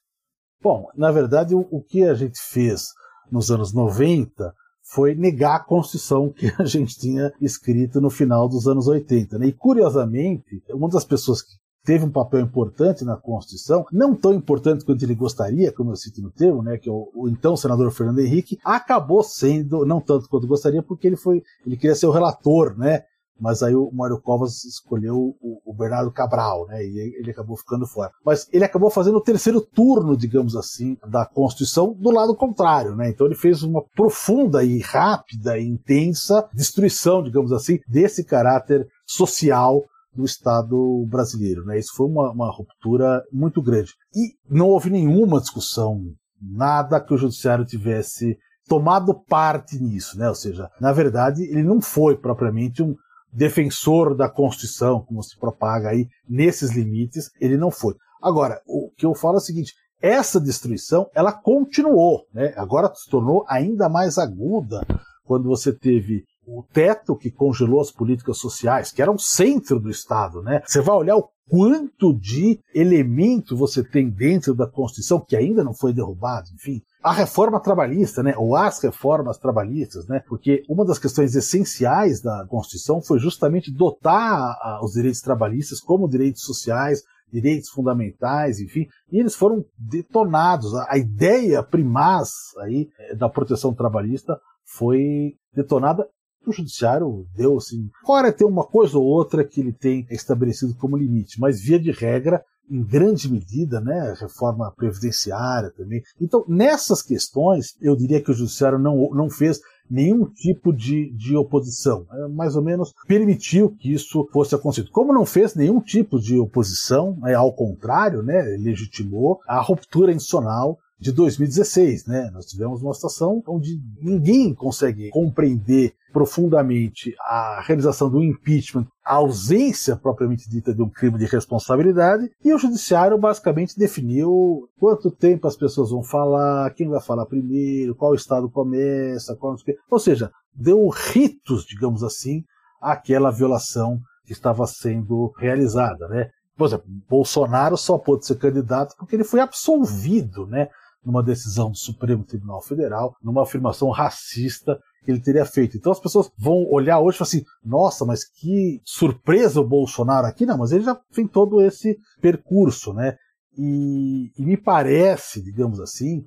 [0.61, 2.93] Bom, na verdade, o, o que a gente fez
[3.31, 4.53] nos anos 90
[4.86, 9.39] foi negar a Constituição que a gente tinha escrito no final dos anos 80.
[9.39, 9.47] Né?
[9.47, 14.83] E, curiosamente, uma das pessoas que teve um papel importante na Constituição, não tão importante
[14.83, 17.91] quanto ele gostaria, como eu cito no termo, né, que é o, o, então senador
[17.91, 22.11] Fernando Henrique, acabou sendo, não tanto quanto gostaria, porque ele foi, ele queria ser o
[22.11, 23.03] relator, né,
[23.39, 28.11] mas aí o Mário Covas escolheu o, Bernardo Cabral, né, e ele acabou ficando fora.
[28.25, 33.09] Mas ele acabou fazendo o terceiro turno, digamos assim, da Constituição do lado contrário, né,
[33.09, 39.83] então ele fez uma profunda e rápida e intensa destruição, digamos assim, desse caráter social
[40.15, 43.91] do Estado brasileiro, né, isso foi uma, uma ruptura muito grande.
[44.15, 46.01] E não houve nenhuma discussão,
[46.41, 50.27] nada que o Judiciário tivesse tomado parte nisso, né?
[50.27, 52.95] Ou seja, na verdade, ele não foi propriamente um,
[53.36, 57.93] defensor da Constituição, como se propaga aí nesses limites, ele não foi.
[58.21, 62.53] Agora, o que eu falo é o seguinte: essa destruição ela continuou, né?
[62.55, 64.86] agora se tornou ainda mais aguda
[65.23, 69.89] quando você teve o teto que congelou as políticas sociais, que era o centro do
[69.89, 70.61] Estado, né?
[70.63, 75.74] Você vai olhar o quanto de elemento você tem dentro da Constituição que ainda não
[75.74, 76.82] foi derrubado, enfim.
[77.04, 82.46] A reforma trabalhista, né, ou as reformas trabalhistas, né, porque uma das questões essenciais da
[82.48, 89.36] Constituição foi justamente dotar os direitos trabalhistas como direitos sociais, direitos fundamentais, enfim, e eles
[89.36, 90.74] foram detonados.
[90.88, 92.30] A ideia primaz
[92.60, 96.08] aí eh, da proteção trabalhista foi detonada
[96.50, 97.89] o judiciário deu assim.
[98.06, 101.91] Fora tem uma coisa ou outra que ele tem estabelecido como limite, mas via de
[101.91, 106.02] regra, em grande medida, né, reforma previdenciária também.
[106.20, 111.36] Então, nessas questões, eu diria que o judiciário não, não fez nenhum tipo de, de
[111.36, 112.06] oposição.
[112.12, 114.91] É, mais ou menos permitiu que isso fosse acontecido.
[114.91, 120.80] Como não fez nenhum tipo de oposição, é, ao contrário, né, legitimou a ruptura institucional
[121.00, 122.30] de 2016, né?
[122.34, 129.98] Nós tivemos uma situação onde ninguém consegue compreender profundamente a realização do impeachment, a ausência
[129.98, 135.58] propriamente dita de um crime de responsabilidade, e o judiciário basicamente definiu quanto tempo as
[135.58, 139.58] pessoas vão falar, quem vai falar primeiro, qual estado começa, qual...
[139.91, 142.46] ou seja, deu ritos, digamos assim,
[142.82, 146.30] àquela violação que estava sendo realizada, né?
[146.58, 150.70] Por exemplo, Bolsonaro só pôde ser candidato porque ele foi absolvido, né?
[151.06, 155.78] Numa decisão do Supremo Tribunal Federal, numa afirmação racista que ele teria feito.
[155.78, 160.26] Então as pessoas vão olhar hoje e falar assim: nossa, mas que surpresa o Bolsonaro
[160.26, 160.45] aqui.
[160.45, 163.16] Não, mas ele já tem todo esse percurso, né?
[163.58, 166.26] E, e me parece, digamos assim,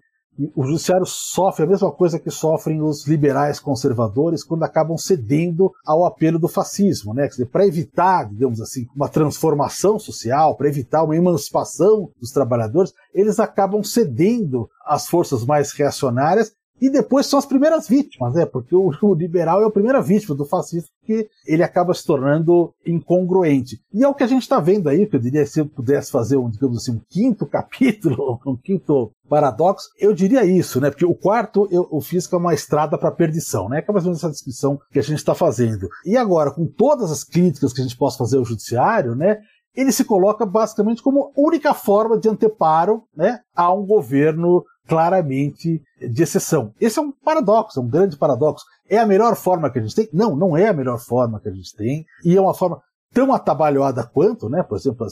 [0.55, 6.05] o judiciário sofre a mesma coisa que sofrem os liberais conservadores quando acabam cedendo ao
[6.05, 7.29] apelo do fascismo, né?
[7.51, 13.83] Para evitar, digamos assim, uma transformação social, para evitar uma emancipação dos trabalhadores, eles acabam
[13.83, 18.47] cedendo às forças mais reacionárias e depois são as primeiras vítimas, né?
[18.47, 22.73] Porque o, o, liberal é a primeira vítima do fascismo, porque ele acaba se tornando
[22.87, 23.81] incongruente.
[23.93, 26.11] E é o que a gente está vendo aí, que eu diria, se eu pudesse
[26.11, 30.91] fazer um, digamos assim, um quinto capítulo, um quinto paradoxo, eu diria isso, né?
[30.91, 33.83] Porque o quarto eu, eu fiz que é uma estrada para perdição, né?
[33.83, 35.89] Que é mais ou menos essa descrição que a gente está fazendo.
[36.05, 39.39] E agora, com todas as críticas que a gente possa fazer ao judiciário, né?
[39.75, 46.23] Ele se coloca basicamente como única forma de anteparo né, a um governo claramente de
[46.23, 46.73] exceção.
[46.81, 48.65] Esse é um paradoxo, é um grande paradoxo.
[48.89, 50.09] É a melhor forma que a gente tem?
[50.13, 52.07] Não, não é a melhor forma que a gente tem.
[52.25, 52.81] E é uma forma
[53.13, 54.63] tão atabalhoada quanto, né?
[54.63, 55.07] Por exemplo,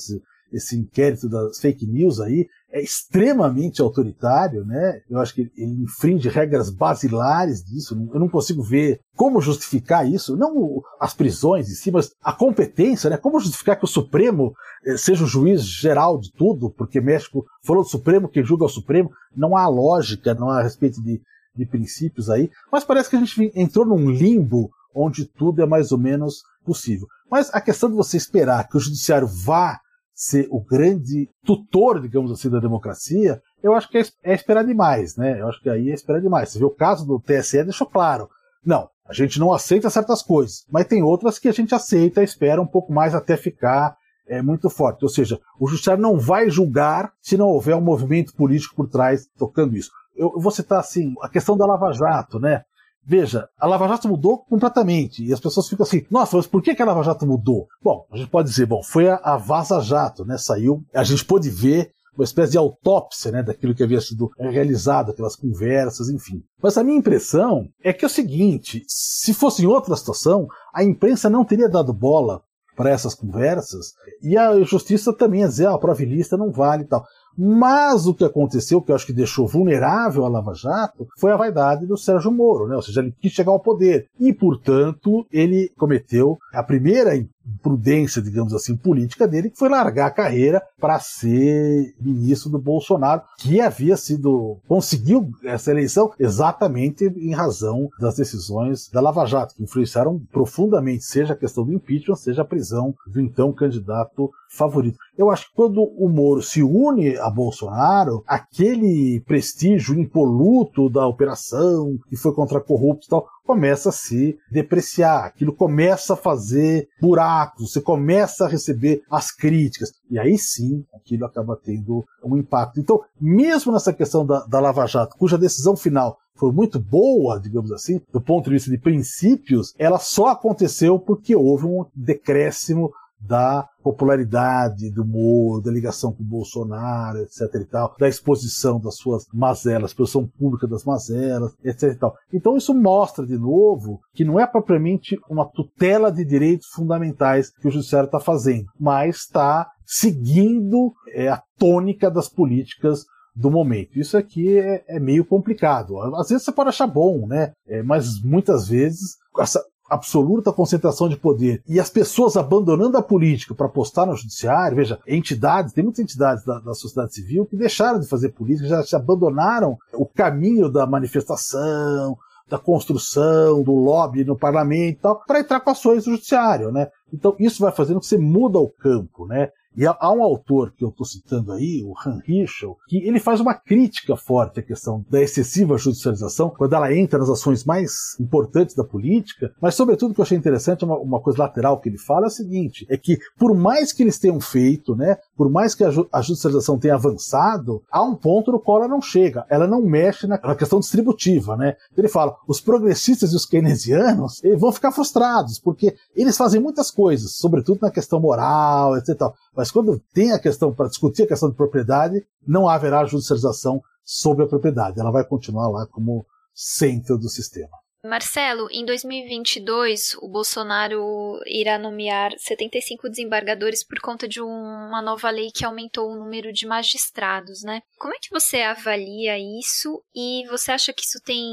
[0.57, 5.01] esse, inquérito das fake news aí é extremamente autoritário, né?
[5.09, 7.95] Eu acho que ele infringe regras basilares disso.
[8.13, 10.37] Eu não consigo ver como justificar isso.
[10.37, 13.17] Não as prisões em si, mas a competência, né?
[13.17, 14.53] Como justificar que o Supremo
[14.85, 18.67] eh, seja o juiz geral de tudo, porque México falou do Supremo, quem julga é
[18.67, 19.11] o Supremo.
[19.35, 21.21] Não há lógica, não há respeito de,
[21.57, 22.51] de princípios aí.
[22.71, 27.07] Mas parece que a gente entrou num limbo onde tudo é mais ou menos possível.
[27.31, 29.79] Mas a questão de você esperar que o judiciário vá
[30.17, 35.15] ser o grande tutor, digamos assim, da democracia, eu acho que é, é esperar demais,
[35.15, 35.39] né?
[35.39, 36.49] Eu acho que aí é esperar demais.
[36.49, 38.31] Você vê o caso do TSE deixou claro.
[38.65, 42.63] Não, a gente não aceita certas coisas, mas tem outras que a gente aceita espera
[42.63, 43.95] um pouco mais até ficar
[44.27, 45.05] é, muito forte.
[45.05, 49.29] Ou seja, o judiciário não vai julgar se não houver um movimento político por trás
[49.37, 49.91] tocando isso.
[50.17, 52.65] Eu vou citar assim, a questão da Lava Jato, né?
[53.07, 55.25] Veja, a Lava Jato mudou completamente.
[55.25, 57.69] E as pessoas ficam assim, nossa, mas por que, a Lava Jato mudou?
[57.83, 60.37] Bom, a gente pode dizer, bom, foi a, a Vaza Jato, né?
[60.37, 65.11] Saiu, a gente pôde ver uma espécie de autópsia, né, daquilo que havia sido realizado,
[65.11, 66.43] aquelas conversas, enfim.
[66.63, 70.83] Mas a minha impressão é que é o seguinte, se fosse em outra situação, a
[70.83, 72.43] imprensa não teria dado bola
[72.75, 73.93] para essas conversas
[74.23, 77.05] e a justiça também ia dizer, ah, a prova lista não vale e tal.
[77.37, 81.37] Mas o que aconteceu, que eu acho que deixou vulnerável a Lava Jato, foi a
[81.37, 82.77] vaidade do Sérgio Moro, né?
[82.77, 84.07] Ou seja, ele quis chegar ao poder.
[84.19, 87.17] E, portanto, ele cometeu a primeira
[87.47, 93.23] imprudência, digamos assim, política dele, que foi largar a carreira para ser ministro do Bolsonaro,
[93.39, 94.59] que havia sido.
[94.67, 101.33] conseguiu essa eleição exatamente em razão das decisões da Lava Jato, que influenciaram profundamente, seja
[101.33, 104.99] a questão do impeachment, seja a prisão do então candidato favorito.
[105.17, 111.99] Eu acho que quando o Moro se une a Bolsonaro, aquele prestígio impoluto da operação,
[112.09, 117.73] que foi contra corruptos e tal, começa a se depreciar, aquilo começa a fazer buracos,
[117.73, 122.81] você começa a receber as críticas, e aí sim aquilo acaba tendo um impacto.
[122.81, 127.73] Então, mesmo nessa questão da, da Lava Jato, cuja decisão final foi muito boa, digamos
[127.73, 133.69] assim, do ponto de vista de princípios, ela só aconteceu porque houve um decréscimo da
[133.83, 139.25] popularidade do Moro, da ligação com o Bolsonaro, etc e tal, da exposição das suas
[139.33, 142.15] mazelas, exposição pública das mazelas, etc e tal.
[142.33, 147.69] Então isso mostra de novo que não é propriamente uma tutela de direitos fundamentais que
[147.69, 153.05] o judiciário está fazendo, mas está seguindo é, a tônica das políticas
[153.37, 153.99] do momento.
[153.99, 155.99] Isso aqui é, é, meio complicado.
[156.17, 157.53] Às vezes você pode achar bom, né?
[157.69, 163.55] É, mas muitas vezes essa, absoluta concentração de poder e as pessoas abandonando a política
[163.55, 168.01] para apostar no judiciário, veja, entidades, tem muitas entidades da, da, sociedade civil que deixaram
[168.01, 172.17] de fazer política, já se abandonaram o caminho da manifestação,
[172.49, 176.89] da construção, do lobby no parlamento e tal, para entrar com ações no judiciário, né?
[177.13, 179.51] Então isso vai fazendo que você muda o campo, né?
[179.77, 183.41] E há, um autor que eu estou citando aí, o Han Richel, que ele faz
[183.41, 188.75] uma crítica forte à questão da excessiva judicialização, quando ela entra nas ações mais importantes
[188.75, 191.99] da política, mas sobretudo o que eu achei interessante, uma, uma coisa lateral que ele
[191.99, 195.75] fala é o seguinte, é que por mais que eles tenham feito, né, por mais
[195.75, 199.45] que a, ju a judicialização tenha avançado, há um ponto no qual ela não chega,
[199.51, 201.77] ela não mexe na, na questão distributiva, né?
[201.97, 207.37] Ele fala, os progressistas e os keynesianos vão ficar frustrados, porque eles fazem muitas coisas,
[207.37, 209.17] sobretudo na questão moral, etc.
[209.55, 214.45] Mas quando tem a questão para discutir a questão de propriedade, não haverá judicialização sobre
[214.45, 215.01] a propriedade.
[215.01, 217.77] Ela vai continuar lá como centro do sistema.
[218.07, 225.51] Marcelo, em 2022, o Bolsonaro irá nomear 75 desembargadores por conta de uma nova lei
[225.53, 227.81] que aumentou o número de magistrados, né?
[227.99, 231.45] Como é que você avalia isso e você acha que isso tem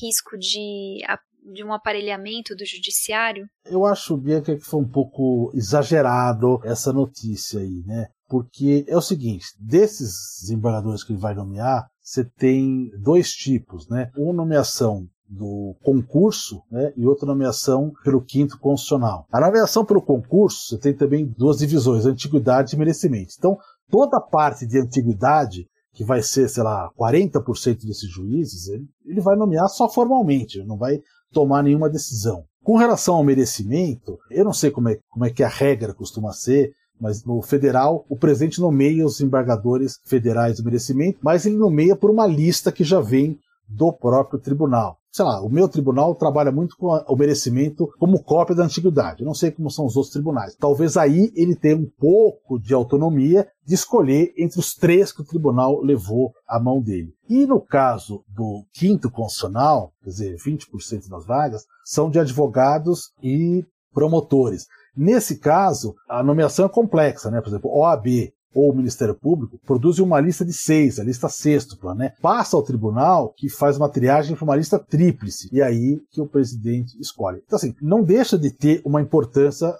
[0.00, 1.02] risco de
[1.44, 3.46] de um aparelhamento do judiciário?
[3.64, 8.08] Eu acho, Bianca, que foi um pouco exagerado essa notícia aí, né?
[8.28, 14.10] Porque é o seguinte, desses desembargadores que ele vai nomear, você tem dois tipos, né?
[14.16, 19.26] Uma nomeação do concurso né, e outra nomeação pelo quinto constitucional.
[19.32, 23.34] A nomeação pelo concurso, você tem também duas divisões, antiguidade e merecimento.
[23.36, 23.56] Então,
[23.90, 29.20] toda a parte de antiguidade, que vai ser, sei lá, 40% desses juízes, ele, ele
[29.20, 31.00] vai nomear só formalmente, não vai
[31.34, 32.44] tomar nenhuma decisão.
[32.62, 36.32] Com relação ao merecimento, eu não sei como é, como é que a regra costuma
[36.32, 41.94] ser, mas no federal, o presidente nomeia os embargadores federais do merecimento, mas ele nomeia
[41.94, 44.96] por uma lista que já vem do próprio tribunal.
[45.14, 49.20] Sei lá, o meu tribunal trabalha muito com o merecimento como cópia da antiguidade.
[49.20, 50.56] Eu não sei como são os outros tribunais.
[50.56, 55.24] Talvez aí ele tenha um pouco de autonomia de escolher entre os três que o
[55.24, 57.14] tribunal levou à mão dele.
[57.30, 63.64] E no caso do quinto constitucional, quer dizer, 20% das vagas, são de advogados e
[63.92, 64.66] promotores.
[64.96, 67.40] Nesse caso, a nomeação é complexa, né?
[67.40, 71.94] Por exemplo, OAB, ou o Ministério Público produz uma lista de seis, a lista sextupla,
[71.94, 72.12] né?
[72.22, 76.26] Passa ao tribunal que faz uma triagem para uma lista tríplice, e aí que o
[76.26, 77.42] presidente escolhe.
[77.44, 79.74] Então, assim, não deixa de ter uma importância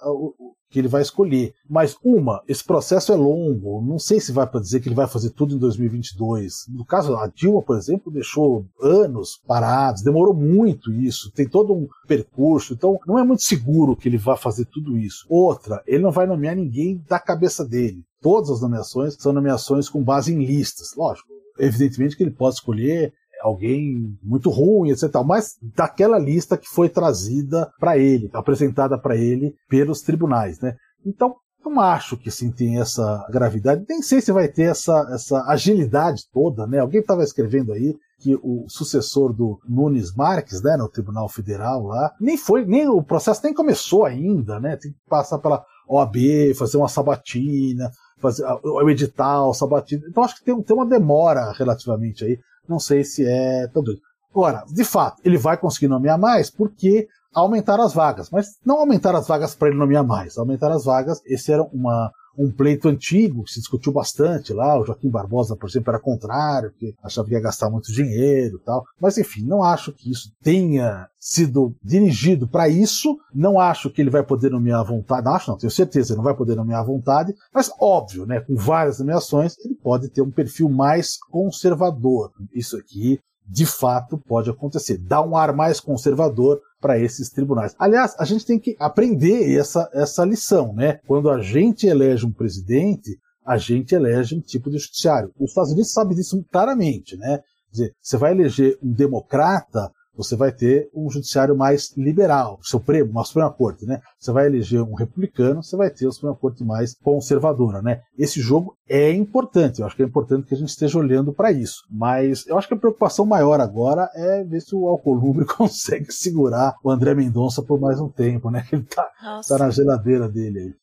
[0.69, 1.53] que ele vai escolher.
[1.69, 5.07] Mas uma, esse processo é longo, não sei se vai para dizer que ele vai
[5.07, 6.65] fazer tudo em 2022.
[6.69, 11.87] No caso, a Dilma, por exemplo, deixou anos parados, demorou muito isso, tem todo um
[12.07, 15.25] percurso, então não é muito seguro que ele vá fazer tudo isso.
[15.29, 20.03] Outra, ele não vai nomear ninguém da cabeça dele todas as nomeações são nomeações com
[20.03, 20.95] base em listas.
[20.97, 21.27] Lógico,
[21.59, 23.13] evidentemente que ele pode escolher
[23.45, 25.09] alguém muito ruim, etc.
[25.23, 30.75] Mas daquela lista que foi trazida para ele, apresentada para ele pelos tribunais, né?
[31.05, 33.85] Então, não acho que sim tem essa gravidade.
[33.87, 36.79] Nem sei se vai ter essa, essa agilidade toda, né?
[36.79, 42.11] Alguém estava escrevendo aí que o sucessor do Nunes Marques, né, no Tribunal Federal lá,
[42.19, 44.77] nem foi, nem o processo nem começou ainda, né?
[44.77, 46.15] Tem que passar pela OAB,
[46.55, 50.03] fazer uma sabatina, fazer o edital, sabatina.
[50.07, 52.39] Então acho que tem, tem uma demora relativamente aí.
[52.67, 54.01] Não sei se é tão doido.
[54.31, 59.19] Agora, de fato, ele vai conseguir nomear mais porque aumentaram as vagas, mas não aumentaram
[59.19, 61.21] as vagas para ele nomear mais, aumentaram as vagas.
[61.25, 64.79] Esse era uma, um pleito antigo que se discutiu bastante lá.
[64.79, 68.65] O Joaquim Barbosa, por exemplo, era contrário, porque achava que ia gastar muito dinheiro e
[68.65, 68.83] tal.
[68.99, 73.17] Mas enfim, não acho que isso tenha sido dirigido para isso.
[73.33, 75.25] Não acho que ele vai poder nomear à vontade.
[75.25, 77.33] Não acho, não, tenho certeza, ele não vai poder nomear à vontade.
[77.53, 82.31] Mas óbvio, né, com várias nomeações, ele pode ter um perfil mais conservador.
[82.53, 84.97] Isso aqui de fato pode acontecer.
[84.97, 87.75] Dá um ar mais conservador para esses tribunais.
[87.79, 90.99] Aliás, a gente tem que aprender essa, essa lição, né?
[91.07, 95.31] Quando a gente elege um presidente, a gente elege um tipo de judiciário.
[95.39, 97.37] Os Estados Unidos sabem disso claramente, né?
[97.37, 103.11] Quer dizer, você vai eleger um democrata, você vai ter um judiciário mais liberal, Supremo,
[103.11, 104.01] uma Suprema Corte, né?
[104.19, 108.01] Você vai eleger um republicano, você vai ter uma Suprema Corte mais conservadora, né?
[108.17, 111.51] Esse jogo é importante, eu acho que é importante que a gente esteja olhando para
[111.51, 111.83] isso.
[111.89, 116.75] Mas eu acho que a preocupação maior agora é ver se o Alcolumbre consegue segurar
[116.83, 118.65] o André Mendonça por mais um tempo, né?
[118.71, 119.09] Ele tá,
[119.47, 120.73] tá na geladeira dele aí.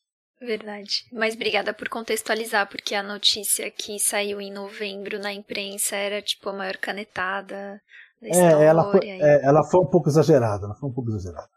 [0.43, 1.05] Verdade.
[1.11, 6.49] Mas obrigada por contextualizar, porque a notícia que saiu em novembro na imprensa era tipo
[6.49, 7.81] a maior canetada
[8.25, 11.49] é, ela foi, é, ela foi um pouco exagerada, ela foi um pouco exagerada.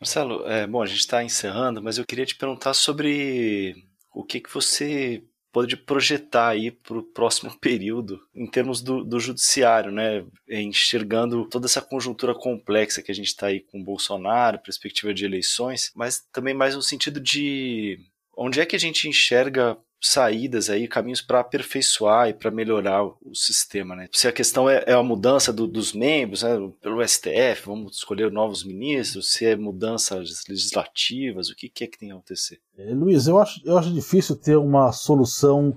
[0.00, 3.74] Marcelo, é, bom, a gente está encerrando, mas eu queria te perguntar sobre
[4.14, 9.18] o que, que você pode projetar aí para o próximo período em termos do, do
[9.18, 10.22] judiciário, né?
[10.46, 15.24] Enxergando toda essa conjuntura complexa que a gente está aí com o Bolsonaro, perspectiva de
[15.24, 17.98] eleições, mas também mais no sentido de
[18.36, 23.34] onde é que a gente enxerga saídas aí, caminhos para aperfeiçoar e para melhorar o,
[23.34, 24.08] sistema, né?
[24.12, 28.30] Se a questão é, é a mudança do, dos membros, né, pelo STF, vamos escolher
[28.30, 32.60] novos ministros, se é mudanças legislativas, o que, que é que tem a acontecer?
[32.78, 35.74] É, Luiz, eu acho, eu acho difícil ter uma solução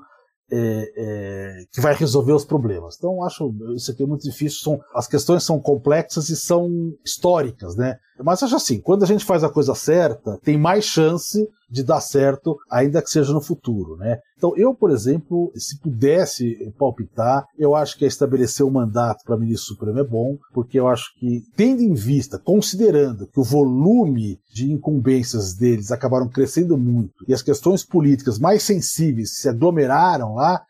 [0.52, 2.96] é, é, que vai resolver os problemas.
[2.98, 4.60] Então, acho isso aqui é muito difícil.
[4.60, 6.70] São, as questões são complexas e são
[7.06, 7.98] históricas, né?
[8.22, 12.02] Mas acho assim, quando a gente faz a coisa certa, tem mais chance de dar
[12.02, 14.20] certo, ainda que seja no futuro, né?
[14.38, 19.74] Então, eu, por exemplo, se pudesse palpitar, eu acho que estabelecer um mandato para ministro
[19.74, 24.72] supremo é bom, porque eu acho que, tendo em vista, considerando que o volume de
[24.72, 30.62] incumbências deles acabaram crescendo muito e as questões políticas mais sensíveis se aglomeraram lá,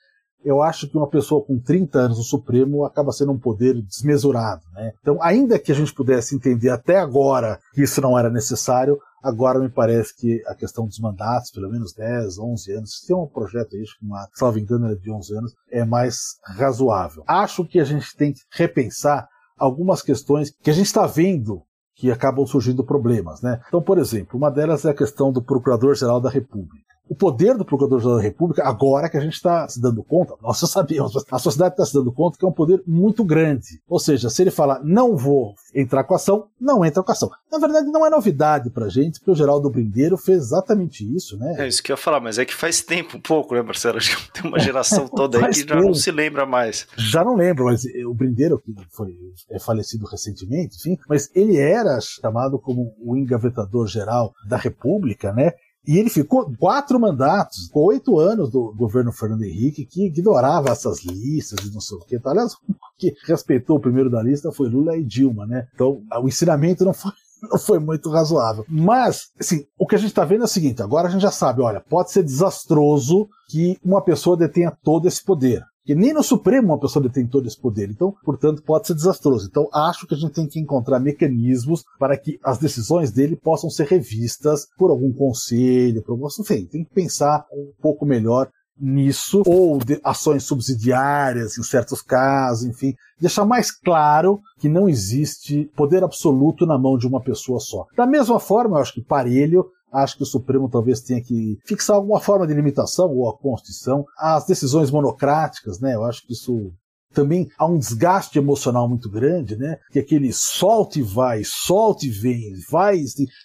[0.43, 4.61] eu acho que uma pessoa com 30 anos no Supremo acaba sendo um poder desmesurado.
[4.73, 4.93] Né?
[5.01, 9.59] Então, ainda que a gente pudesse entender até agora que isso não era necessário, agora
[9.59, 13.27] me parece que a questão dos mandatos, pelo menos 10, 11 anos, se tem um
[13.27, 17.23] projeto aí, uma, salvo engano, é de 11 anos, é mais razoável.
[17.27, 19.27] Acho que a gente tem que repensar
[19.57, 21.63] algumas questões que a gente está vendo
[21.95, 23.59] que acabam surgindo problemas, né?
[23.67, 27.65] Então, por exemplo, uma delas é a questão do Procurador-Geral da República o poder do
[27.65, 31.39] Procurador-Geral da República, agora que a gente está se dando conta, nós já sabíamos, a
[31.39, 33.81] sociedade está se dando conta que é um poder muito grande.
[33.89, 37.13] Ou seja, se ele falar, não vou entrar com a ação, não entra com a
[37.13, 37.31] ação.
[37.51, 41.55] Na verdade, não é novidade pra gente, porque o Geraldo Brindeiro fez exatamente isso, né?
[41.57, 43.97] É isso que eu ia falar, mas é que faz tempo um pouco, né, Marcelo?
[43.97, 46.85] Acho que tem uma geração toda aí que já não se lembra mais.
[46.95, 49.15] Já não lembro, mas o Brindeiro, que foi
[49.49, 55.53] é falecido recentemente, enfim, mas ele era chamado como o engavetador geral da República, né?
[55.87, 61.65] E ele ficou quatro mandatos, oito anos do governo Fernando Henrique, que ignorava essas listas
[61.65, 62.19] e não sei o que.
[62.25, 62.53] Aliás,
[62.97, 65.67] que respeitou o primeiro da lista foi Lula e Dilma, né?
[65.73, 67.11] Então, o ensinamento não foi
[67.49, 68.65] não foi muito razoável.
[68.67, 71.31] Mas, assim, o que a gente está vendo é o seguinte: agora a gente já
[71.31, 75.63] sabe, olha, pode ser desastroso que uma pessoa detenha todo esse poder.
[75.89, 77.89] Que nem no Supremo uma pessoa detém todo esse poder.
[77.89, 79.47] Então, portanto, pode ser desastroso.
[79.49, 83.71] Então, acho que a gente tem que encontrar mecanismos para que as decisões dele possam
[83.71, 86.27] ser revistas por algum conselho, por algum.
[86.27, 92.65] Enfim, tem que pensar um pouco melhor nisso, ou de ações subsidiárias em certos casos,
[92.65, 97.87] enfim, deixar mais claro que não existe poder absoluto na mão de uma pessoa só.
[97.97, 101.95] Da mesma forma, eu acho que Parelho Acho que o Supremo talvez tenha que fixar
[101.95, 105.95] alguma forma de limitação, ou a Constituição, às decisões monocráticas, né?
[105.95, 106.71] Eu acho que isso
[107.11, 109.77] também há um desgaste emocional muito grande, né?
[109.91, 112.99] Que aquele solte e vai, solte e vem, vai,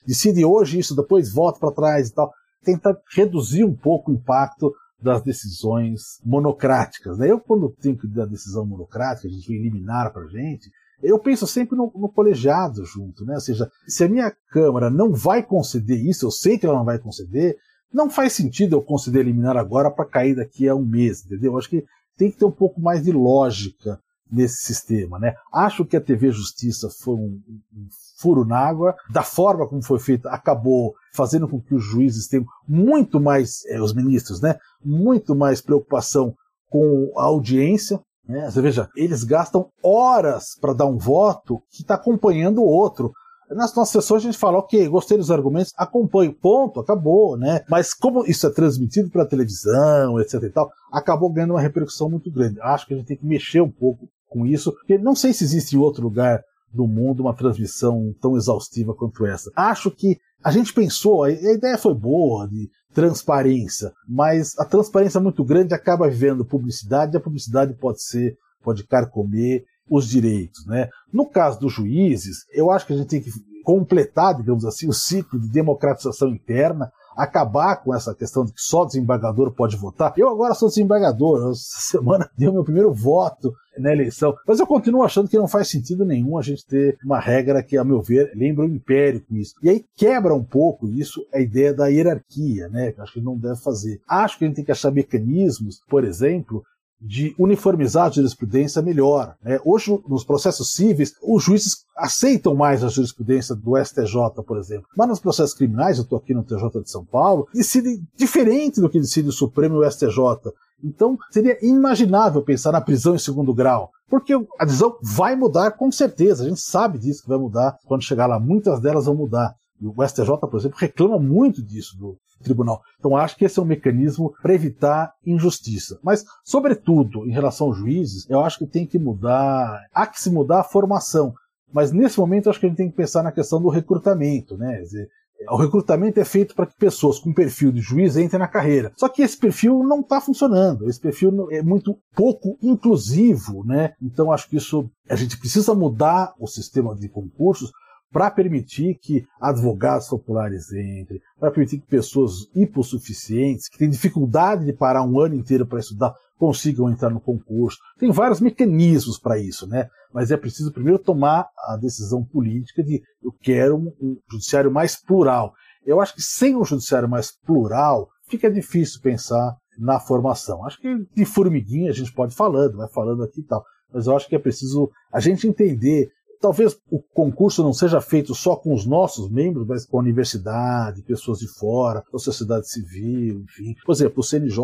[0.06, 2.30] decide hoje isso, depois volta para trás e tal.
[2.62, 4.72] Tenta reduzir um pouco o impacto
[5.04, 7.18] das decisões monocráticas.
[7.18, 7.30] Né?
[7.30, 10.70] Eu, quando tenho que dar decisão monocrática, a gente vai eliminar para gente,
[11.04, 13.34] eu penso sempre no, no, colegiado junto, né?
[13.34, 16.84] Ou seja, se a minha Câmara não vai conceder isso, eu sei que ela não
[16.84, 17.56] vai conceder,
[17.92, 21.52] não faz sentido eu conceder eliminar agora para cair daqui a um mês, entendeu?
[21.52, 21.84] Eu acho que
[22.16, 24.00] tem que ter um pouco mais de lógica
[24.30, 25.34] nesse sistema, né?
[25.52, 27.40] Acho que a TV Justiça foi um,
[27.72, 27.86] um
[28.18, 32.46] furo na água, da forma como foi feita, acabou fazendo com que os juízes tenham
[32.66, 34.56] muito mais, eh, os ministros, né?
[34.84, 36.34] Muito mais preocupação
[36.68, 38.50] com a audiência, né?
[38.50, 43.12] Você veja, eles gastam horas para dar um voto que está acompanhando o outro.
[43.50, 47.60] Nas nossas sessões a gente fala, ok, gostei dos argumentos, acompanho, ponto, acabou, né?
[47.68, 52.30] Mas como isso é transmitido pela televisão, etc e tal, acabou ganhando uma repercussão muito
[52.32, 52.60] grande.
[52.62, 55.44] Acho que a gente tem que mexer um pouco com isso, porque não sei se
[55.44, 56.42] existe em outro lugar
[56.72, 59.50] do mundo uma transmissão tão exaustiva quanto essa.
[59.54, 65.44] Acho que a gente pensou, a ideia foi boa, de transparência, mas a transparência muito
[65.44, 70.88] grande acaba vivendo publicidade e a publicidade pode ser, pode carcomer os direitos, né?
[71.12, 73.30] No caso dos juízes, eu acho que a gente tem que
[73.64, 78.84] completar, digamos assim, o ciclo de democratização interna, acabar com essa questão de que só
[78.84, 80.12] desembargador pode votar.
[80.16, 85.02] Eu agora sou desembargador, essa semana deu meu primeiro voto na eleição, mas eu continuo
[85.02, 88.30] achando que não faz sentido nenhum a gente ter uma regra que, a meu ver,
[88.34, 89.54] lembra o império com isso.
[89.62, 92.92] E aí quebra um pouco isso a ideia da hierarquia, né?
[92.92, 94.00] Que acho que não deve fazer.
[94.08, 96.62] Acho que a gente tem que achar mecanismos, por exemplo,
[97.04, 99.36] de uniformizar a jurisprudência melhor.
[99.42, 99.60] Né?
[99.62, 104.86] Hoje, nos processos cíveis, os juízes aceitam mais a jurisprudência do STJ, por exemplo.
[104.96, 108.88] Mas nos processos criminais, eu estou aqui no TJ de São Paulo, decidem diferente do
[108.88, 110.50] que decide o Supremo e o STJ.
[110.82, 113.90] Então, seria inimaginável pensar na prisão em segundo grau.
[114.08, 117.76] Porque a decisão vai mudar com certeza, a gente sabe disso que vai mudar.
[117.86, 119.54] Quando chegar lá, muitas delas vão mudar.
[119.86, 122.80] O STJ, por exemplo, reclama muito disso do tribunal.
[122.98, 125.98] Então acho que esse é um mecanismo para evitar injustiça.
[126.02, 130.30] Mas, sobretudo, em relação aos juízes, eu acho que tem que mudar, há que se
[130.30, 131.34] mudar a formação.
[131.72, 134.80] Mas nesse momento acho que a gente tem que pensar na questão do recrutamento, né?
[134.80, 135.08] Dizer,
[135.50, 138.92] o recrutamento é feito para que pessoas com perfil de juiz entrem na carreira.
[138.96, 140.88] Só que esse perfil não está funcionando.
[140.88, 143.92] Esse perfil é muito pouco inclusivo, né?
[144.00, 147.72] Então acho que isso a gente precisa mudar o sistema de concursos
[148.14, 154.72] para permitir que advogados populares entrem, para permitir que pessoas hipossuficientes, que têm dificuldade de
[154.72, 157.76] parar um ano inteiro para estudar, consigam entrar no concurso.
[157.98, 159.88] Tem vários mecanismos para isso, né?
[160.12, 165.52] Mas é preciso primeiro tomar a decisão política de eu quero um judiciário mais plural.
[165.84, 170.64] Eu acho que sem um judiciário mais plural, fica difícil pensar na formação.
[170.64, 173.64] Acho que de formiguinha a gente pode falando, vai falando aqui e tal.
[173.92, 176.08] Mas eu acho que é preciso a gente entender
[176.44, 181.00] Talvez o concurso não seja feito só com os nossos membros, mas com a universidade,
[181.00, 183.74] pessoas de fora, a sociedade civil, enfim.
[183.82, 184.60] Por exemplo, o CNJ,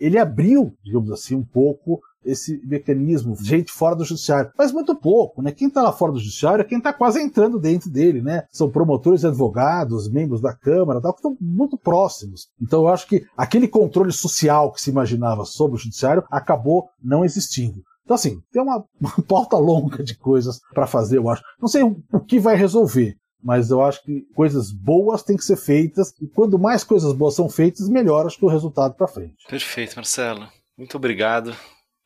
[0.00, 4.50] ele abriu, digamos assim, um pouco esse mecanismo, gente fora do judiciário.
[4.58, 5.52] Mas muito pouco, né?
[5.52, 8.42] Quem está lá fora do judiciário é quem está quase entrando dentro dele, né?
[8.50, 12.48] São promotores advogados, membros da Câmara, tal, que estão muito próximos.
[12.60, 17.24] Então eu acho que aquele controle social que se imaginava sobre o judiciário acabou não
[17.24, 17.82] existindo.
[18.04, 21.42] Então, assim, tem uma, uma pauta longa de coisas para fazer, eu acho.
[21.60, 25.44] Não sei o, o que vai resolver, mas eu acho que coisas boas têm que
[25.44, 29.08] ser feitas, e quando mais coisas boas são feitas, melhor acho que o resultado para
[29.08, 29.46] frente.
[29.48, 30.48] Perfeito, Marcelo.
[30.76, 31.54] Muito obrigado.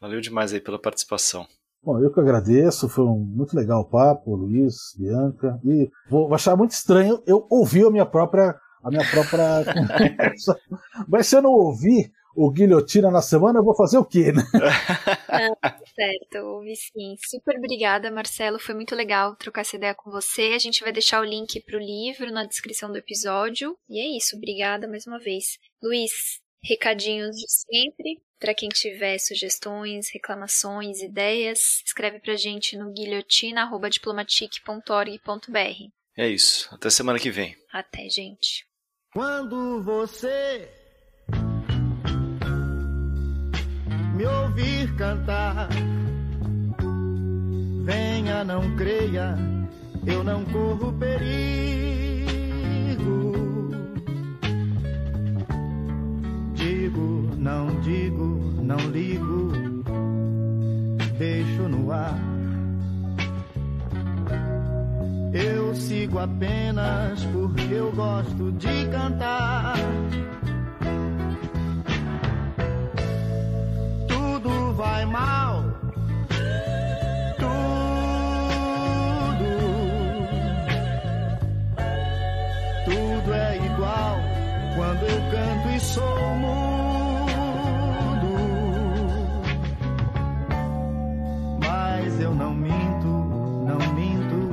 [0.00, 1.46] Valeu demais aí pela participação.
[1.82, 6.56] Bom, eu que agradeço, foi um muito legal o papo, Luiz, Bianca, e vou achar
[6.56, 10.58] muito estranho eu ouvir a minha própria a minha própria conversa.
[11.08, 14.42] Mas se eu não ouvir, o Guilhotina na semana, eu vou fazer o quê, né?
[15.62, 17.16] Ah, certo, ouvi sim.
[17.26, 18.58] Super obrigada, Marcelo.
[18.58, 20.52] Foi muito legal trocar essa ideia com você.
[20.54, 23.76] A gente vai deixar o link para o livro na descrição do episódio.
[23.88, 25.58] E é isso, obrigada mais uma vez.
[25.82, 26.12] Luiz,
[26.62, 28.22] recadinhos de sempre.
[28.38, 35.90] Para quem tiver sugestões, reclamações, ideias, escreve pra gente no guilhotina.diplomatic.org.br.
[36.16, 36.68] É isso.
[36.72, 37.56] Até semana que vem.
[37.72, 38.64] Até, gente.
[39.12, 40.68] Quando você
[44.14, 45.68] me ouvir cantar.
[47.84, 49.36] Venha, não creia,
[50.06, 51.34] eu não corro perigo.
[56.54, 59.52] Digo, não digo, não ligo,
[61.18, 62.18] deixo no ar.
[65.32, 69.74] Eu sigo apenas porque eu gosto de cantar.
[74.48, 75.62] Vai mal.
[77.38, 77.54] Tudo,
[82.84, 84.16] tudo é igual
[84.76, 86.54] quando eu canto e sou mudo.
[91.60, 93.06] Mas eu não minto,
[93.66, 94.50] não minto.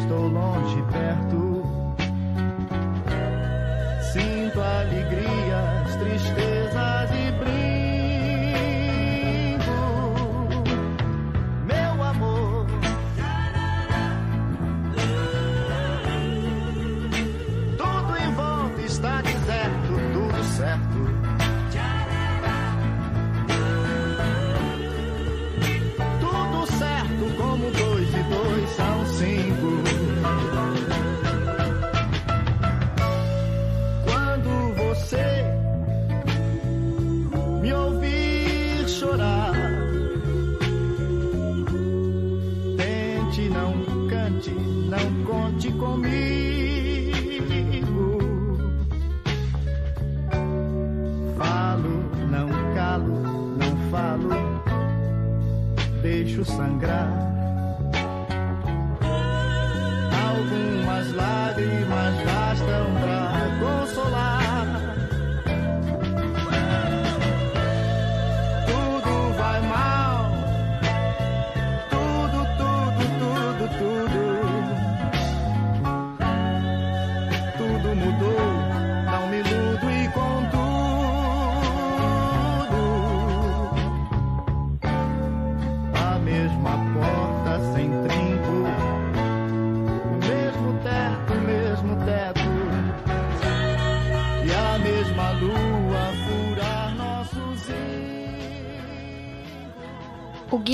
[0.00, 1.64] Estou longe, perto.
[4.12, 5.37] Sinto alegrias,